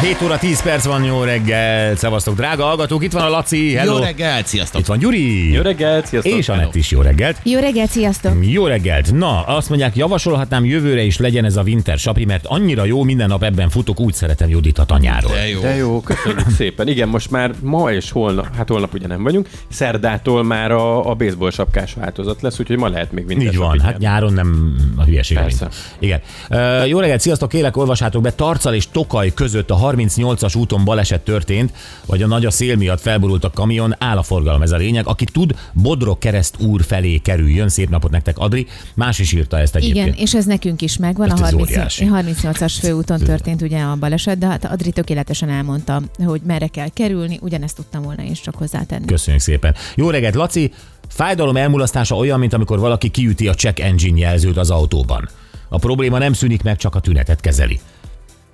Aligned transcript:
7 0.00 0.22
óra 0.22 0.38
10 0.38 0.62
perc 0.62 0.84
van, 0.84 1.04
jó 1.04 1.22
reggel. 1.22 1.96
Szevasztok, 1.96 2.36
drága 2.36 2.64
hallgatók, 2.64 3.04
itt 3.04 3.12
van 3.12 3.22
a 3.22 3.28
Laci, 3.28 3.74
hello. 3.74 3.96
Jó 3.96 4.04
reggelt, 4.04 4.46
sziasztok! 4.46 4.80
Itt 4.80 4.86
van 4.86 4.98
Gyuri. 4.98 5.52
Jó 5.52 5.62
reggelt, 5.62 6.06
sziasztok! 6.06 6.32
És 6.32 6.48
Anett 6.48 6.74
is, 6.74 6.90
jó 6.90 7.00
reggelt. 7.00 7.40
Jó 7.42 7.60
reggelt, 7.60 7.90
sziasztok! 7.90 8.32
Jó 8.40 8.66
reggelt! 8.66 9.12
Na, 9.12 9.42
azt 9.42 9.68
mondják, 9.68 9.96
javasolhatnám 9.96 10.64
jövőre 10.64 11.02
is 11.02 11.18
legyen 11.18 11.44
ez 11.44 11.56
a 11.56 11.62
winter 11.62 11.98
sapi, 11.98 12.24
mert 12.24 12.46
annyira 12.46 12.84
jó, 12.84 13.02
minden 13.02 13.28
nap 13.28 13.42
ebben 13.42 13.68
futok, 13.68 14.00
úgy 14.00 14.14
szeretem 14.14 14.48
Judit 14.48 14.78
a 14.78 14.84
tanyáról. 14.84 15.32
De 15.32 15.48
jó. 15.48 15.60
De 15.60 15.74
jó, 15.74 16.00
köszönjük 16.00 16.50
szépen. 16.58 16.88
Igen, 16.88 17.08
most 17.08 17.30
már 17.30 17.54
ma 17.62 17.92
és 17.92 18.10
holnap, 18.10 18.56
hát 18.56 18.68
holnap 18.68 18.94
ugye 18.94 19.06
nem 19.06 19.22
vagyunk, 19.22 19.48
szerdától 19.68 20.42
már 20.42 20.70
a, 20.70 21.10
a 21.10 21.14
baseball 21.14 21.50
sapkás 21.50 21.94
változat 21.94 22.42
lesz, 22.42 22.58
úgyhogy 22.60 22.78
ma 22.78 22.88
lehet 22.88 23.12
még 23.12 23.26
winter 23.26 23.46
Így 23.46 23.56
van, 23.56 23.80
hát 23.80 23.98
nyáron 23.98 24.32
nem 24.32 24.76
a 24.96 25.04
hülyeség. 25.04 25.38
Persze. 25.38 25.68
Igen. 25.98 26.20
Uh, 26.50 26.88
jó 26.88 26.98
reggelt, 26.98 27.20
sziasztok, 27.20 27.48
kérlek, 27.48 27.76
olvassátok 27.76 28.22
be. 28.22 28.32
Tarcal 28.32 28.74
és 28.74 28.88
Tokaj 28.92 29.32
között 29.34 29.70
a 29.70 29.74
38-as 29.90 30.56
úton 30.56 30.84
baleset 30.84 31.20
történt, 31.20 31.72
vagy 32.06 32.22
a 32.22 32.26
nagy 32.26 32.46
a 32.46 32.50
szél 32.50 32.76
miatt 32.76 33.00
felborult 33.00 33.44
a 33.44 33.50
kamion, 33.50 33.94
áll 33.98 34.16
a 34.16 34.22
forgalom, 34.22 34.62
ez 34.62 34.70
a 34.70 34.76
lényeg. 34.76 35.06
Aki 35.06 35.24
tud, 35.24 35.54
Bodrog 35.72 36.18
kereszt 36.18 36.60
úr 36.60 36.84
felé 36.84 37.16
kerüljön. 37.16 37.68
Szép 37.68 37.90
napot 37.90 38.10
nektek, 38.10 38.38
Adri. 38.38 38.66
Más 38.94 39.18
is 39.18 39.32
írta 39.32 39.58
ezt 39.58 39.76
egyébként. 39.76 40.06
Igen, 40.06 40.18
és 40.18 40.34
ez 40.34 40.44
nekünk 40.44 40.82
is 40.82 40.96
megvan. 40.96 41.28
Hát 41.28 41.40
a 41.40 41.44
ez 41.44 41.50
30, 41.50 41.70
óriási. 41.70 42.08
38-as 42.12 42.74
főúton 42.80 43.18
történt 43.18 43.62
ugye 43.62 43.80
a 43.80 43.96
baleset, 43.96 44.38
de 44.38 44.46
hát 44.46 44.64
Adri 44.64 44.90
tökéletesen 44.90 45.48
elmondta, 45.48 46.02
hogy 46.24 46.40
merre 46.44 46.66
kell 46.66 46.88
kerülni, 46.88 47.38
ugyanezt 47.42 47.76
tudtam 47.76 48.02
volna 48.02 48.22
is 48.22 48.40
csak 48.40 48.54
hozzátenni. 48.54 49.06
Köszönjük 49.06 49.42
szépen. 49.42 49.74
Jó 49.94 50.10
reggelt, 50.10 50.34
Laci. 50.34 50.72
Fájdalom 51.08 51.56
elmulasztása 51.56 52.16
olyan, 52.16 52.38
mint 52.38 52.52
amikor 52.52 52.78
valaki 52.78 53.08
kiüti 53.08 53.48
a 53.48 53.54
check 53.54 53.78
engine 53.78 54.18
jelzőt 54.18 54.56
az 54.56 54.70
autóban. 54.70 55.28
A 55.68 55.78
probléma 55.78 56.18
nem 56.18 56.32
szűnik 56.32 56.62
meg, 56.62 56.76
csak 56.76 56.94
a 56.94 57.00
tünetet 57.00 57.40
kezeli. 57.40 57.80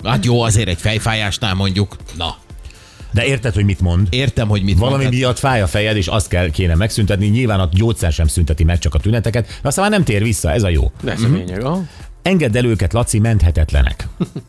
Hát 0.05 0.25
jó, 0.25 0.43
azért 0.43 0.69
egy 0.69 0.79
fejfájásnál 0.81 1.55
mondjuk, 1.55 1.97
na, 2.17 2.37
De 3.11 3.25
érted, 3.25 3.55
hogy 3.55 3.65
mit 3.65 3.81
mond? 3.81 4.07
értem, 4.11 4.49
hogy 4.49 4.63
mit 4.63 4.79
Valami 4.79 4.97
mondtad. 4.97 5.15
miatt 5.21 5.39
fáj 5.39 5.61
a 5.63 5.67
fejed, 5.67 5.97
és 5.97 6.07
azt 6.07 6.29
kell, 6.29 6.51
kéne 6.51 6.75
megszüntetni. 6.75 7.27
Nyilván 7.27 7.61
a 7.61 7.69
gyógyszer 7.73 8.13
sem 8.13 8.27
szünteti 8.27 8.65
meg 8.65 8.79
csak 8.79 8.95
a 8.95 8.99
tüneteket, 8.99 9.47
de 9.63 9.69
aztán 9.69 9.85
már 9.85 9.93
nem 9.93 10.05
tér 10.05 10.23
vissza, 10.23 10.51
ez 10.53 10.63
a 10.63 10.69
jó. 10.69 10.93
De 11.03 11.13
ez 11.13 11.23
a 11.23 11.29
lényeg, 11.29 11.65
ah. 11.65 11.79
Engedd 12.23 12.57
el 12.57 12.65
őket, 12.65 12.93
Laci, 12.93 13.19
menthetetlenek. 13.19 14.09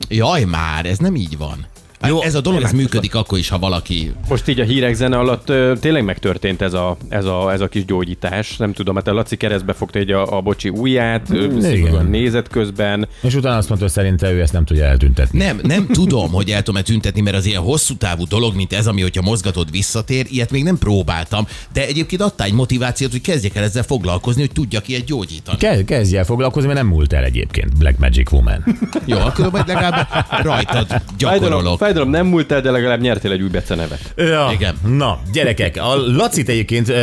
Jaj 0.10 0.44
már, 0.44 0.86
ez 0.86 0.98
nem 0.98 1.16
így 1.16 1.38
van. 1.38 1.66
Jó, 2.02 2.08
Jó, 2.08 2.22
ez 2.22 2.36
a 2.36 2.42
dolog, 2.42 2.64
ez 2.64 2.72
működik 2.72 3.16
akkor 3.16 3.38
is, 3.38 3.50
ha 3.50 3.60
valaki... 3.60 4.14
Most 4.30 4.48
így 4.48 4.60
a 4.60 4.64
hírek 4.64 4.94
zene 4.94 5.18
alatt 5.18 5.50
ö, 5.50 5.74
tényleg 5.80 6.04
megtörtént 6.04 6.62
ez 6.62 6.74
a, 6.74 6.98
ez, 7.10 7.26
a, 7.26 7.52
ez 7.52 7.62
a 7.62 7.68
kis 7.68 7.86
gyógyítás. 7.86 8.58
Nem 8.58 8.74
tudom, 8.74 8.96
hát 8.96 9.08
a 9.08 9.14
Laci 9.14 9.38
keresztbe 9.38 9.74
fogta 9.74 10.00
egy 10.00 10.12
a, 10.12 10.38
a 10.38 10.42
bocsi 10.42 10.70
ujját, 10.70 11.28
szigorúan 11.60 12.06
nézett 12.06 12.48
közben. 12.48 13.08
És 13.22 13.36
utána 13.36 13.58
azt 13.58 13.68
mondta, 13.68 13.86
hogy 13.86 13.96
szerinte 13.96 14.32
ő 14.32 14.42
ezt 14.42 14.54
nem 14.54 14.66
tudja 14.66 14.86
eltüntetni. 14.86 15.38
Nem, 15.38 15.60
nem 15.64 15.88
tudom, 16.00 16.32
hogy 16.32 16.50
el 16.50 16.62
tudom-e 16.62 16.84
tüntetni, 16.84 17.22
mert 17.22 17.36
az 17.36 17.46
ilyen 17.46 17.62
hosszú 17.62 17.96
távú 17.96 18.28
dolog, 18.28 18.56
mint 18.56 18.74
ez, 18.74 18.88
ami, 18.88 19.02
hogyha 19.02 19.22
mozgatod, 19.22 19.72
visszatér, 19.72 20.26
ilyet 20.30 20.52
még 20.52 20.64
nem 20.64 20.78
próbáltam, 20.78 21.48
de 21.74 21.86
egyébként 21.86 22.22
adta 22.22 22.44
egy 22.44 22.54
motivációt, 22.54 23.12
hogy 23.12 23.22
kezdjek 23.22 23.56
el 23.56 23.64
ezzel 23.64 23.84
foglalkozni, 23.84 24.42
hogy 24.42 24.52
tudjak 24.52 24.88
ilyet 24.88 25.06
gyógyítani. 25.06 25.58
Kezd, 25.58 25.86
kezdj 25.86 26.18
el 26.18 26.26
foglalkozni, 26.26 26.68
mert 26.68 26.80
nem 26.80 26.90
múlt 26.90 27.14
el 27.14 27.24
egyébként 27.24 27.78
Black 27.78 27.98
Magic 28.00 28.32
Woman. 28.32 28.64
Jó, 29.06 29.18
akkor 29.18 29.52
majd 29.52 29.68
legalább 29.68 30.08
rajtad 30.44 31.02
gyakorolok. 31.18 31.80
Fájdalom 31.86 32.10
nem 32.10 32.28
múlt 32.28 32.52
el, 32.52 32.62
de 32.62 32.72
legalább 32.72 33.02
nyertél 33.02 33.32
egy 33.32 33.42
új 33.42 33.50
becenevet. 33.50 34.14
Ja, 34.16 34.50
Igen. 34.54 34.76
Na, 34.88 35.20
gyerekek, 35.32 35.78
a 35.78 35.96
Lacit 35.96 36.50
egyébként 36.50 36.94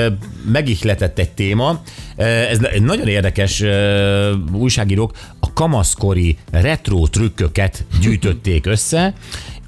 megihletett 0.52 1.18
egy 1.18 1.30
téma. 1.30 1.82
Ez 2.16 2.58
nagyon 2.80 3.08
érdekes 3.08 3.64
újságírók 4.52 5.12
a 5.40 5.52
kamaszkori 5.52 6.36
retro 6.50 7.06
trükköket 7.06 7.84
gyűjtötték 8.00 8.66
össze, 8.66 9.14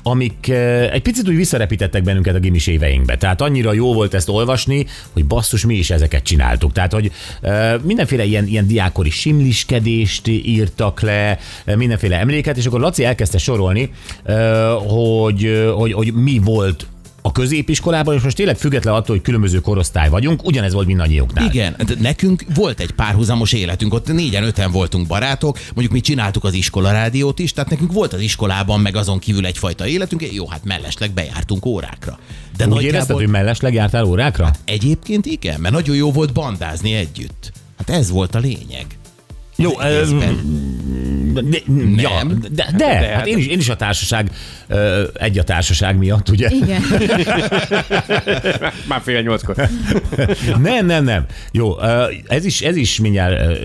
amik 0.06 0.46
ö, 0.48 0.90
egy 0.90 1.02
picit 1.02 1.28
úgy 1.28 1.36
visszarepítettek 1.36 2.02
bennünket 2.02 2.34
a 2.34 2.38
gimis 2.38 2.66
éveinkbe. 2.66 3.16
Tehát 3.16 3.40
annyira 3.40 3.72
jó 3.72 3.94
volt 3.94 4.14
ezt 4.14 4.28
olvasni, 4.28 4.86
hogy 5.12 5.24
basszus, 5.24 5.64
mi 5.66 5.74
is 5.74 5.90
ezeket 5.90 6.22
csináltuk. 6.22 6.72
Tehát, 6.72 6.92
hogy 6.92 7.10
ö, 7.40 7.76
mindenféle 7.82 8.24
ilyen, 8.24 8.46
ilyen 8.46 8.66
diákori 8.66 9.10
simliskedést 9.10 10.26
írtak 10.26 11.00
le, 11.00 11.38
ö, 11.64 11.76
mindenféle 11.76 12.18
emléket, 12.18 12.56
és 12.56 12.66
akkor 12.66 12.80
Laci 12.80 13.04
elkezdte 13.04 13.38
sorolni, 13.38 13.90
hogy, 14.86 15.70
hogy, 15.74 15.92
hogy 15.92 16.12
mi 16.14 16.38
volt 16.38 16.86
a 17.26 17.32
középiskolában, 17.32 18.14
és 18.14 18.22
most 18.22 18.36
tényleg 18.36 18.56
független 18.56 18.94
attól, 18.94 19.16
hogy 19.16 19.24
különböző 19.24 19.60
korosztály 19.60 20.08
vagyunk, 20.08 20.44
ugyanez 20.44 20.72
volt 20.72 20.86
mindannyiuknál. 20.86 21.46
Igen, 21.46 21.76
de 21.86 21.94
nekünk 21.98 22.44
volt 22.54 22.80
egy 22.80 22.90
párhuzamos 22.90 23.52
életünk, 23.52 23.94
ott 23.94 24.12
négyen, 24.12 24.44
öten 24.44 24.70
voltunk 24.70 25.06
barátok, 25.06 25.58
mondjuk 25.66 25.92
mi 25.92 26.00
csináltuk 26.00 26.44
az 26.44 26.54
iskolarádiót 26.54 27.38
is, 27.38 27.52
tehát 27.52 27.70
nekünk 27.70 27.92
volt 27.92 28.12
az 28.12 28.20
iskolában, 28.20 28.80
meg 28.80 28.96
azon 28.96 29.18
kívül 29.18 29.46
egyfajta 29.46 29.86
életünk, 29.86 30.32
jó, 30.32 30.48
hát 30.48 30.64
mellesleg 30.64 31.10
bejártunk 31.10 31.66
órákra. 31.66 32.18
De 32.56 32.66
Úgy 32.66 32.82
érezted, 32.82 33.16
hogy 33.16 33.28
mellesleg 33.28 33.74
jártál 33.74 34.04
órákra? 34.04 34.50
Egyébként 34.64 35.26
igen, 35.26 35.60
mert 35.60 35.74
nagyon 35.74 35.96
jó 35.96 36.12
volt 36.12 36.32
bandázni 36.32 36.94
együtt. 36.94 37.52
Hát 37.78 37.90
ez 37.90 38.10
volt 38.10 38.34
a 38.34 38.38
lényeg. 38.38 38.86
Jó, 39.56 39.80
egészben. 39.80 40.40
De, 41.40 41.58
de, 41.66 42.02
ja, 42.02 42.10
Nem. 42.24 42.38
de, 42.40 42.48
de, 42.50 42.72
de 42.76 42.86
hát- 42.86 43.04
hát 43.04 43.26
én 43.26 43.38
is, 43.38 43.46
én 43.46 43.58
is 43.58 43.68
a 43.68 43.76
társaság, 43.76 44.30
egy 45.14 45.38
a 45.38 45.42
társaság 45.42 45.96
miatt, 45.96 46.28
ugye? 46.28 46.48
Igen. 46.50 46.82
Már 48.88 49.00
fél 49.02 49.20
nyolckor. 49.20 49.56
Nem, 50.62 50.86
nem, 50.86 51.04
nem. 51.04 51.24
Jó, 51.52 51.80
ez 52.26 52.44
is, 52.44 52.60
ez 52.62 52.76
is 52.76 53.00
mindjárt 53.00 53.58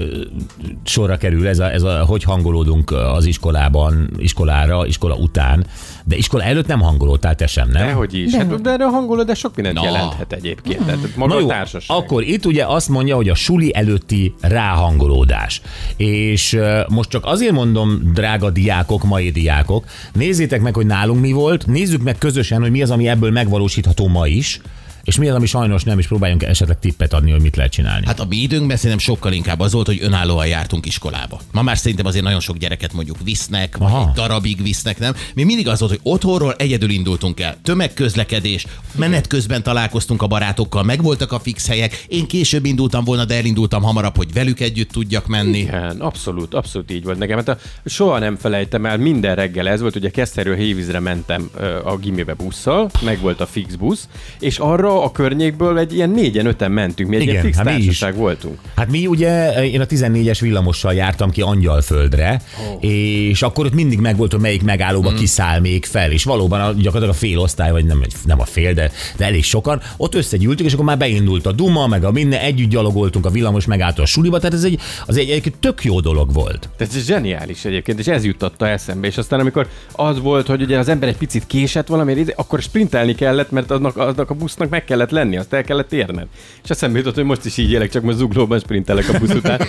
sorra 0.84 1.18
kerül, 1.18 1.48
ez 1.48 1.60
a, 1.60 1.72
ez 1.72 1.82
a, 1.84 2.04
hogy 2.06 2.24
hangolódunk 2.24 2.92
az 2.92 3.26
iskolában, 3.26 4.10
iskolára, 4.18 4.86
iskola 4.86 5.16
után, 5.16 5.66
de 6.10 6.16
iskola 6.16 6.44
előtt 6.44 6.68
nem 6.68 6.80
hangolódtál 6.80 7.36
te 7.36 7.48
sem, 7.48 7.70
nem? 7.70 7.86
Dehogy 7.86 8.14
is. 8.14 8.32
Dehogy. 8.32 8.50
Hát, 8.52 8.62
de 8.62 8.70
erre 8.70 8.86
a 8.86 8.90
hangolod, 8.90 9.26
de 9.26 9.34
sok 9.34 9.56
mindent 9.56 9.78
Na. 9.78 9.84
jelenthet 9.84 10.34
egyébként. 10.34 10.86
Tehát 10.86 11.16
maga 11.16 11.34
Na 11.34 11.38
a 11.38 11.42
jó, 11.42 11.48
társaság. 11.48 11.98
akkor 11.98 12.24
itt 12.24 12.46
ugye 12.46 12.66
azt 12.66 12.90
mondja, 12.90 13.16
hogy 13.16 13.30
a 13.30 13.36
suli 13.36 13.76
előtti 13.76 14.34
ráhangolódás. 14.42 15.62
És 15.96 16.54
ö, 16.54 16.82
most 16.88 17.10
csak 17.10 17.26
azért 17.26 17.52
mondom, 17.52 18.12
drága 18.14 18.50
diákok, 18.50 19.04
mai 19.04 19.30
diákok, 19.32 19.86
nézzétek 20.14 20.62
meg, 20.62 20.76
hogy 20.76 20.86
nálunk 20.86 21.22
mi 21.22 21.32
volt, 21.32 21.68
nézzük 21.68 22.02
meg 22.04 22.18
közösen, 22.18 22.62
hogy 22.62 22.72
mi 22.72 22.82
az, 22.82 22.92
ami 22.92 23.08
ebből 23.08 23.32
megvalósítható 23.32 24.08
ma 24.08 24.28
is, 24.28 24.62
és 25.10 25.18
mi 25.18 25.28
az, 25.30 25.36
ami 25.36 25.46
sajnos 25.46 25.84
nem, 25.84 26.00
és 26.00 26.08
próbáljunk 26.08 26.44
esetleg 26.44 26.80
tippet 26.80 27.14
adni, 27.14 27.32
hogy 27.32 27.42
mit 27.42 27.56
lehet 27.56 27.72
csinálni. 27.72 28.06
Hát 28.06 28.20
a 28.20 28.26
mi 28.26 28.36
időnkben 28.36 28.78
szerintem 28.78 29.00
sokkal 29.00 29.34
inkább 29.34 29.60
az 29.60 29.74
volt, 29.74 29.86
hogy 29.86 30.00
önállóan 30.02 30.48
jártunk 30.48 30.86
iskolába. 30.86 31.40
Ma 31.52 31.62
már 31.62 31.78
szerintem 31.78 32.06
azért 32.06 32.24
nagyon 32.24 32.40
sok 32.40 32.58
gyereket 32.58 32.94
mondjuk 32.94 33.18
visznek, 33.24 33.78
vagy 33.78 33.88
Aha. 33.88 34.08
egy 34.08 34.14
darabig 34.14 34.64
visznek, 34.64 35.00
nem? 35.00 35.16
Mi 35.34 35.44
mindig 35.44 35.68
az 35.68 35.80
volt, 35.80 35.92
hogy 35.92 36.00
otthonról 36.04 36.54
egyedül 36.54 36.90
indultunk 36.90 37.40
el. 37.40 37.58
Tömegközlekedés, 37.64 38.66
menet 38.96 39.28
közben 39.28 39.64
találkoztunk 39.64 40.22
a 40.22 40.28
barátokkal, 40.28 40.84
megvoltak 40.84 41.32
a 41.32 41.40
fix 41.40 41.68
helyek. 41.68 42.06
Én 42.08 42.28
később 42.28 42.66
indultam 42.66 43.04
volna, 43.04 43.26
de 43.26 43.36
elindultam 43.36 43.82
hamarabb, 43.82 44.18
hogy 44.18 44.34
velük 44.34 44.60
együtt 44.60 44.92
tudjak 44.92 45.28
menni. 45.28 45.60
Igen, 45.60 46.00
abszolút, 46.00 46.54
abszolút 46.54 46.92
így 46.92 47.04
volt 47.04 47.18
nekem. 47.18 47.38
Hát 47.38 47.48
a, 47.48 47.58
soha 47.86 48.20
nem 48.20 48.36
felejtem 48.36 48.86
el, 48.86 48.98
minden 48.98 49.36
reggel 49.36 49.68
ez 49.68 49.82
volt, 49.82 49.96
ugye 49.96 50.10
Keszterről 50.10 50.56
Hévízre 50.56 51.00
mentem 51.00 51.50
a 51.84 51.98
gimibe 51.98 52.34
busszal, 52.34 52.90
meg 53.04 53.20
volt 53.20 53.42
a 53.42 53.46
fix 53.46 53.76
busz, 53.76 54.08
és 54.40 54.58
arra 54.58 54.99
a 55.04 55.12
környékből 55.12 55.78
egy 55.78 55.94
ilyen 55.94 56.10
négyen-öten 56.10 56.72
mentünk, 56.72 57.10
mi 57.10 57.16
egy 57.16 57.22
Igen, 57.22 57.34
ilyen 57.34 57.46
fix 57.46 57.58
hát 57.58 57.66
mi 57.66 57.72
társaság 57.72 58.16
voltunk. 58.16 58.60
Hát 58.76 58.90
mi 58.90 59.08
ugye, 59.08 59.64
én 59.66 59.82
a 59.82 59.86
14-es 59.86 60.38
villamossal 60.42 60.94
jártam 60.94 61.30
ki 61.30 61.42
Angyalföldre, 61.42 62.42
oh. 62.68 62.84
és 62.84 63.42
akkor 63.42 63.66
ott 63.66 63.74
mindig 63.74 64.00
megvolt, 64.00 64.32
hogy 64.32 64.42
melyik 64.42 64.64
megállóba 64.64 65.12
mm. 65.12 65.16
kiszáll 65.16 65.60
még 65.60 65.86
fel, 65.86 66.12
és 66.12 66.24
valóban 66.24 66.62
a, 66.62 66.72
gyakorlatilag 66.72 67.10
a 67.10 67.18
fél 67.18 67.40
osztály, 67.40 67.72
vagy 67.72 67.86
nem, 67.86 68.02
nem 68.26 68.40
a 68.40 68.46
fél, 68.46 68.74
de, 68.74 68.92
de 69.18 69.26
elég 69.26 69.44
sokan, 69.44 69.82
ott 69.98 70.16
összegyűltük, 70.16 70.66
és 70.66 70.74
akkor 70.74 70.86
már 70.86 70.98
beindult 70.98 71.46
a 71.46 71.52
Duma, 71.52 71.88
meg 71.88 72.04
a 72.04 72.12
minden, 72.12 72.40
együtt 72.40 72.70
gyalogoltunk 72.70 73.26
a 73.26 73.30
villamos 73.30 73.66
megálltó 73.66 74.02
a 74.02 74.06
suliba, 74.06 74.38
tehát 74.40 74.54
ez 74.54 74.64
egy, 74.64 74.80
az 75.06 75.18
egy, 75.18 75.30
egy 75.30 75.54
tök 75.60 75.84
jó 75.84 76.00
dolog 76.00 76.34
volt. 76.34 76.70
Tehát 76.78 76.96
ez 76.96 77.06
zseniális 77.06 77.66
egyébként, 77.66 78.00
és 78.00 78.08
ez 78.08 78.26
juttatta 78.26 78.68
eszembe. 78.68 79.08
És 79.08 79.18
aztán 79.18 79.40
amikor 79.40 79.68
az 79.92 80.20
volt, 80.20 80.48
hogy 80.48 80.62
ugye 80.62 80.78
az 80.78 80.90
ember 80.90 81.10
egy 81.10 81.18
picit 81.18 81.48
késett 81.48 81.88
valamiért, 81.88 82.34
akkor 82.36 82.62
sprintelni 82.62 83.16
kellett, 83.16 83.52
mert 83.52 83.72
aznak, 83.72 83.98
aznak 83.98 84.30
a 84.30 84.34
busznak 84.34 84.70
meg 84.70 84.84
kellett 84.90 85.10
lenni, 85.10 85.38
azt 85.38 85.54
el 85.54 85.64
kellett 85.64 85.94
érned. 85.94 86.28
És 86.64 86.70
eszembe 86.70 86.98
jutott, 86.98 87.16
hogy 87.16 87.24
most 87.24 87.46
is 87.46 87.58
így 87.58 87.72
élek, 87.72 87.90
csak 87.90 88.04
most 88.04 88.18
zuglóban 88.18 88.60
sprintelek 88.60 89.10
a 89.10 89.20
busz 89.20 89.34
után. 89.34 89.62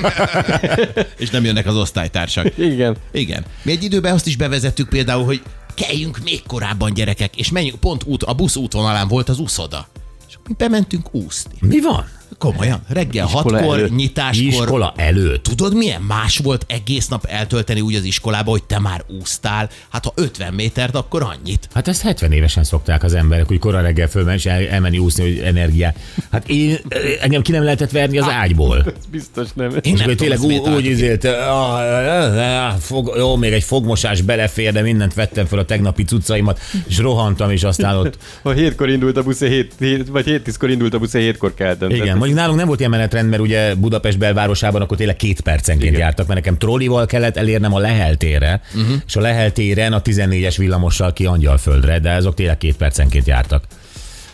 És 1.22 1.30
nem 1.30 1.44
jönnek 1.44 1.66
az 1.66 1.76
osztálytársak. 1.76 2.58
Igen. 2.58 2.96
Igen. 3.12 3.44
Mi 3.62 3.72
egy 3.72 3.82
időben 3.82 4.14
azt 4.14 4.26
is 4.26 4.36
bevezettük 4.36 4.88
például, 4.88 5.24
hogy 5.24 5.42
keljünk 5.74 6.18
még 6.24 6.42
korábban 6.46 6.94
gyerekek, 6.94 7.36
és 7.36 7.50
menjünk, 7.50 7.80
pont 7.80 8.04
út, 8.04 8.22
a 8.22 8.32
busz 8.32 8.56
útvonalán 8.56 9.08
volt 9.08 9.28
az 9.28 9.38
úszoda. 9.38 9.88
És 10.28 10.34
mi 10.48 10.54
bementünk 10.58 11.14
úszni. 11.14 11.54
Mi 11.60 11.80
van? 11.80 12.08
Komolyan, 12.40 12.80
reggel 12.88 13.26
Iskola 13.26 13.56
hatkor, 13.58 13.78
előtt. 13.78 13.96
nyitáskor. 13.96 14.46
Iskola 14.46 14.92
előtt. 14.96 15.42
Tudod, 15.42 15.74
milyen 15.74 16.02
más 16.02 16.38
volt 16.38 16.64
egész 16.68 17.08
nap 17.08 17.24
eltölteni 17.24 17.80
úgy 17.80 17.94
az 17.94 18.04
iskolába, 18.04 18.50
hogy 18.50 18.62
te 18.62 18.78
már 18.78 19.04
úsztál? 19.20 19.68
Hát 19.88 20.04
ha 20.04 20.12
50 20.14 20.54
métert, 20.54 20.94
akkor 20.94 21.22
annyit. 21.22 21.68
Hát 21.74 21.88
ezt 21.88 22.02
70 22.02 22.32
évesen 22.32 22.64
szokták 22.64 23.02
az 23.02 23.14
emberek, 23.14 23.46
hogy 23.46 23.58
korai 23.58 23.82
reggel 23.82 24.08
fölmenni 24.08 24.36
és 24.36 24.46
el, 24.46 24.68
elmenni 24.68 24.98
úszni, 24.98 25.22
hogy 25.22 25.38
energiát. 25.38 25.98
Hát 26.30 26.48
én, 26.48 26.78
engem 27.20 27.42
ki 27.42 27.52
nem 27.52 27.62
lehetett 27.62 27.90
verni 27.90 28.18
az 28.18 28.28
ágyból. 28.28 28.78
Ez 28.96 29.06
biztos 29.10 29.48
nem. 29.54 29.70
Én 29.82 29.94
És 29.94 30.00
nem 30.00 30.16
tényleg 30.16 30.40
ú- 30.40 30.68
úgy 30.68 30.84
izélt, 30.84 31.24
ah, 31.24 31.74
ah, 31.74 32.66
ah, 32.66 32.74
fog, 32.78 33.14
jó, 33.16 33.36
még 33.36 33.52
egy 33.52 33.64
fogmosás 33.64 34.20
belefér, 34.20 34.72
de 34.72 34.82
mindent 34.82 35.14
vettem 35.14 35.46
fel 35.46 35.58
a 35.58 35.64
tegnapi 35.64 36.04
cuccaimat, 36.04 36.60
és 36.88 36.98
rohantam, 36.98 37.50
és 37.50 37.62
aztán 37.64 37.96
ott, 37.96 38.18
Ha 38.42 38.52
hétkor 38.52 38.88
indult 38.88 39.16
a 39.16 39.22
busz, 39.22 39.38
hét, 39.40 39.72
hét, 39.78 40.08
vagy 40.08 40.24
hét 40.24 40.42
tízkor 40.42 40.70
indult 40.70 40.94
a 40.94 40.98
busz, 40.98 41.12
hétkor 41.12 41.54
keltem. 41.54 41.90
igen, 41.90 42.18
mondjuk 42.30 42.38
nálunk 42.38 42.58
nem 42.58 42.66
volt 42.66 42.78
ilyen 42.78 42.90
menetrend, 42.90 43.28
mert 43.28 43.42
ugye 43.42 43.74
Budapest 43.74 44.18
belvárosában 44.18 44.82
akkor 44.82 44.96
tényleg 44.96 45.16
két 45.16 45.40
percenként 45.40 45.90
Igen. 45.90 46.00
jártak, 46.00 46.26
mert 46.26 46.40
nekem 46.40 46.58
trollival 46.58 47.06
kellett 47.06 47.36
elérnem 47.36 47.74
a 47.74 47.78
Leheltére, 47.78 48.60
uh-huh. 48.74 48.96
és 49.06 49.16
a 49.16 49.20
Leheltéren 49.20 49.92
a 49.92 50.02
14-es 50.02 50.54
villamossal 50.58 51.12
ki 51.12 51.26
Angyalföldre, 51.26 51.98
de 51.98 52.12
azok 52.12 52.34
tényleg 52.34 52.58
két 52.58 52.76
percenként 52.76 53.26
jártak. 53.26 53.64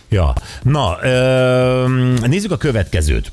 Ja, 0.09 0.33
na, 0.63 0.99
ö, 1.03 1.87
nézzük 2.27 2.51
a 2.51 2.57
következőt. 2.57 3.33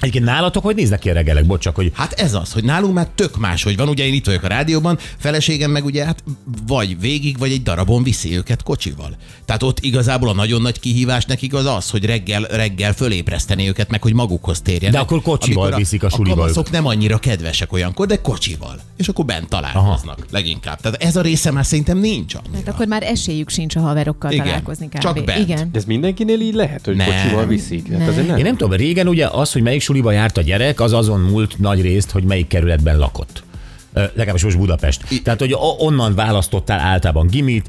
Egyébként 0.00 0.24
nálatok 0.24 0.62
hogy 0.62 0.74
néznek 0.74 0.98
ki 0.98 1.10
a 1.10 1.12
reggelek? 1.12 1.46
Bocs, 1.46 1.62
csak 1.62 1.74
hogy 1.74 1.90
Hát 1.94 2.12
ez 2.12 2.34
az, 2.34 2.52
hogy 2.52 2.64
nálunk 2.64 2.94
már 2.94 3.08
tök 3.14 3.38
más, 3.38 3.62
hogy 3.62 3.76
van, 3.76 3.88
ugye 3.88 4.06
én 4.06 4.14
itt 4.14 4.26
vagyok 4.26 4.42
a 4.42 4.46
rádióban, 4.46 4.98
feleségem 5.18 5.70
meg 5.70 5.84
ugye 5.84 6.04
hát 6.04 6.22
vagy 6.66 7.00
végig, 7.00 7.38
vagy 7.38 7.52
egy 7.52 7.62
darabon 7.62 8.02
viszi 8.02 8.36
őket 8.36 8.62
kocsival. 8.62 9.16
Tehát 9.44 9.62
ott 9.62 9.80
igazából 9.80 10.28
a 10.28 10.32
nagyon 10.32 10.62
nagy 10.62 10.80
kihívás 10.80 11.24
nekik 11.24 11.54
az 11.54 11.64
az, 11.66 11.90
hogy 11.90 12.04
reggel, 12.04 12.42
reggel 12.42 12.92
fölébreszteni 12.92 13.68
őket, 13.68 13.90
meg 13.90 14.02
hogy 14.02 14.12
magukhoz 14.14 14.60
térjenek. 14.60 14.92
De 14.92 14.98
akkor 14.98 15.22
kocsival 15.22 15.62
Amikor 15.62 15.78
viszik 15.78 16.02
a 16.02 16.08
suliba 16.08 16.32
A 16.32 16.38
kamaszok 16.38 16.70
nem 16.70 16.86
annyira 16.86 17.18
kedvesek 17.18 17.72
olyankor, 17.72 18.06
de 18.06 18.20
kocsival. 18.20 18.80
És 18.96 19.08
akkor 19.08 19.24
bent 19.24 19.48
találkoznak 19.48 20.18
Aha. 20.18 20.26
leginkább. 20.30 20.80
Tehát 20.80 21.02
ez 21.02 21.16
a 21.16 21.20
része 21.20 21.50
már 21.50 21.66
szerintem 21.66 21.98
nincs 21.98 22.34
annyira. 22.34 22.56
Hát 22.56 22.74
akkor 22.74 22.86
már 22.86 23.02
esélyük 23.02 23.48
sincs 23.48 23.76
a 23.76 23.80
haverokkal 23.80 24.32
Igen, 24.32 24.44
találkozni 24.44 24.88
kb. 24.88 24.98
csak 24.98 25.24
bent. 25.24 25.48
Igen. 25.48 25.68
De 25.72 25.78
ez 25.78 25.84
mindenkinél 25.84 26.40
így 26.40 26.54
lehet, 26.54 26.84
hogy 26.84 26.96
Nem. 26.96 27.06
kocsival 27.06 27.46
viszik? 27.46 27.88
Hát 27.88 27.98
Nem. 27.98 28.08
azért 28.08 28.26
nem. 28.26 28.36
Én 28.36 28.44
nem 28.44 28.56
tudom, 28.56 28.76
régen 28.76 29.08
ugye 29.08 29.26
az, 29.26 29.52
hogy 29.52 29.62
melyik 29.62 29.80
suliba 29.88 30.12
járt 30.12 30.36
a 30.36 30.40
gyerek, 30.40 30.80
az 30.80 30.92
azon 30.92 31.20
múlt 31.20 31.58
nagy 31.58 31.82
részt, 31.82 32.10
hogy 32.10 32.24
melyik 32.24 32.46
kerületben 32.46 32.98
lakott. 32.98 33.42
Legalábbis 33.92 34.44
most 34.44 34.58
Budapest. 34.58 35.02
Tehát, 35.24 35.38
hogy 35.38 35.56
onnan 35.78 36.14
választottál 36.14 36.78
általában 36.78 37.26
gimit, 37.26 37.68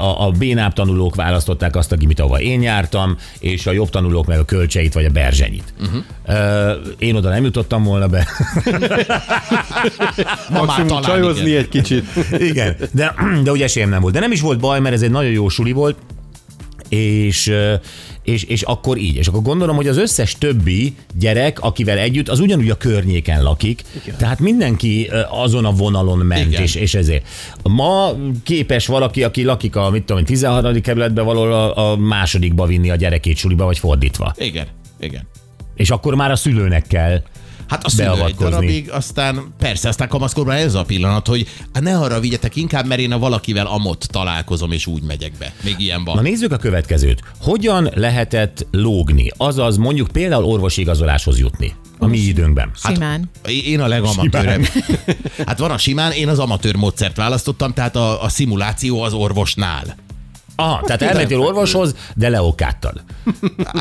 a, 0.00 0.26
a 0.26 0.30
bénább 0.30 0.72
tanulók 0.72 1.14
választották 1.14 1.76
azt 1.76 1.92
a 1.92 1.96
gimit, 1.96 2.20
ahova 2.20 2.40
én 2.40 2.62
jártam, 2.62 3.16
és 3.38 3.66
a 3.66 3.72
jobb 3.72 3.90
tanulók 3.90 4.26
meg 4.26 4.38
a 4.38 4.44
kölcseit 4.44 4.92
vagy 4.92 5.04
a 5.04 5.10
berzsenyit. 5.10 5.74
Uh-huh. 5.80 6.04
Én 6.98 7.14
oda 7.16 7.28
nem 7.28 7.44
jutottam 7.44 7.82
volna 7.82 8.06
be. 8.06 8.26
Ma 10.50 10.64
már 10.64 10.64
Maximum 10.64 10.86
talán 10.86 11.02
csajozni 11.02 11.48
igen. 11.48 11.58
egy 11.58 11.68
kicsit. 11.68 12.04
Igen, 12.38 12.76
de, 12.92 13.14
de 13.42 13.50
ugye 13.50 13.64
esélyem 13.64 13.88
nem 13.88 14.00
volt. 14.00 14.14
De 14.14 14.20
nem 14.20 14.32
is 14.32 14.40
volt 14.40 14.60
baj, 14.60 14.80
mert 14.80 14.94
ez 14.94 15.02
egy 15.02 15.10
nagyon 15.10 15.30
jó 15.30 15.48
suli 15.48 15.72
volt, 15.72 15.96
és, 16.94 17.52
és, 18.22 18.42
és 18.42 18.62
akkor 18.62 18.98
így. 18.98 19.16
És 19.16 19.26
akkor 19.26 19.42
gondolom, 19.42 19.76
hogy 19.76 19.88
az 19.88 19.96
összes 19.96 20.38
többi 20.38 20.94
gyerek, 21.18 21.60
akivel 21.60 21.98
együtt, 21.98 22.28
az 22.28 22.40
ugyanúgy 22.40 22.70
a 22.70 22.76
környéken 22.76 23.42
lakik, 23.42 23.82
Igen. 24.02 24.16
tehát 24.18 24.38
mindenki 24.38 25.10
azon 25.30 25.64
a 25.64 25.70
vonalon 25.72 26.18
ment, 26.18 26.46
Igen. 26.46 26.62
és, 26.62 26.74
és 26.74 26.94
ezért. 26.94 27.26
Ma 27.62 28.12
képes 28.42 28.86
valaki, 28.86 29.22
aki 29.22 29.42
lakik 29.42 29.76
a, 29.76 29.90
mit 29.90 30.04
tudom, 30.04 30.18
én, 30.18 30.24
13. 30.24 30.80
kerületben 30.80 31.24
valahol 31.24 31.52
a, 31.52 31.90
a 31.90 31.96
másodikba 31.96 32.66
vinni 32.66 32.90
a 32.90 32.96
gyerekét 32.96 33.36
suliba, 33.36 33.64
vagy 33.64 33.78
fordítva. 33.78 34.34
Igen, 34.38 34.66
igen. 35.00 35.26
És 35.74 35.90
akkor 35.90 36.14
már 36.14 36.30
a 36.30 36.36
szülőnek 36.36 36.86
kell 36.86 37.22
Hát 37.68 37.84
a 37.84 37.90
szülő 37.90 38.24
egy 38.24 38.34
darabig, 38.34 38.90
aztán 38.90 39.54
persze, 39.58 39.88
aztán 39.88 40.08
kamaszkorban 40.08 40.54
ez 40.54 40.74
a 40.74 40.84
pillanat, 40.84 41.26
hogy 41.26 41.48
hát 41.72 41.82
ne 41.82 41.98
arra 41.98 42.20
vigyetek 42.20 42.56
inkább, 42.56 42.86
mert 42.86 43.00
én 43.00 43.12
a 43.12 43.18
valakivel 43.18 43.66
amott 43.66 44.00
találkozom, 44.00 44.72
és 44.72 44.86
úgy 44.86 45.02
megyek 45.02 45.32
be. 45.38 45.52
Még 45.62 45.74
ilyen 45.78 46.04
van. 46.04 46.14
Na 46.14 46.22
nézzük 46.22 46.52
a 46.52 46.56
következőt. 46.56 47.22
Hogyan 47.40 47.90
lehetett 47.94 48.66
lógni? 48.70 49.30
Azaz 49.36 49.76
mondjuk 49.76 50.08
például 50.08 50.44
orvosi 50.44 50.80
igazoláshoz 50.80 51.38
jutni 51.38 51.74
a 51.98 52.06
mi 52.06 52.18
időnkben. 52.18 52.70
Simán. 52.74 53.30
Én 53.46 53.80
a 53.80 53.86
legamatőrebb. 53.86 54.62
Hát 55.46 55.58
van 55.58 55.70
a 55.70 55.78
simán, 55.78 56.12
én 56.12 56.28
az 56.28 56.38
amatőr 56.38 56.76
módszert 56.76 57.16
választottam, 57.16 57.72
tehát 57.72 57.96
a, 57.96 58.22
a 58.22 58.28
szimuláció 58.28 59.02
az 59.02 59.12
orvosnál. 59.12 59.96
Aha, 60.56 60.82
tehát 60.86 61.02
elmentél 61.02 61.40
orvoshoz, 61.40 61.94
de 62.14 62.28
leokáttad. 62.28 63.04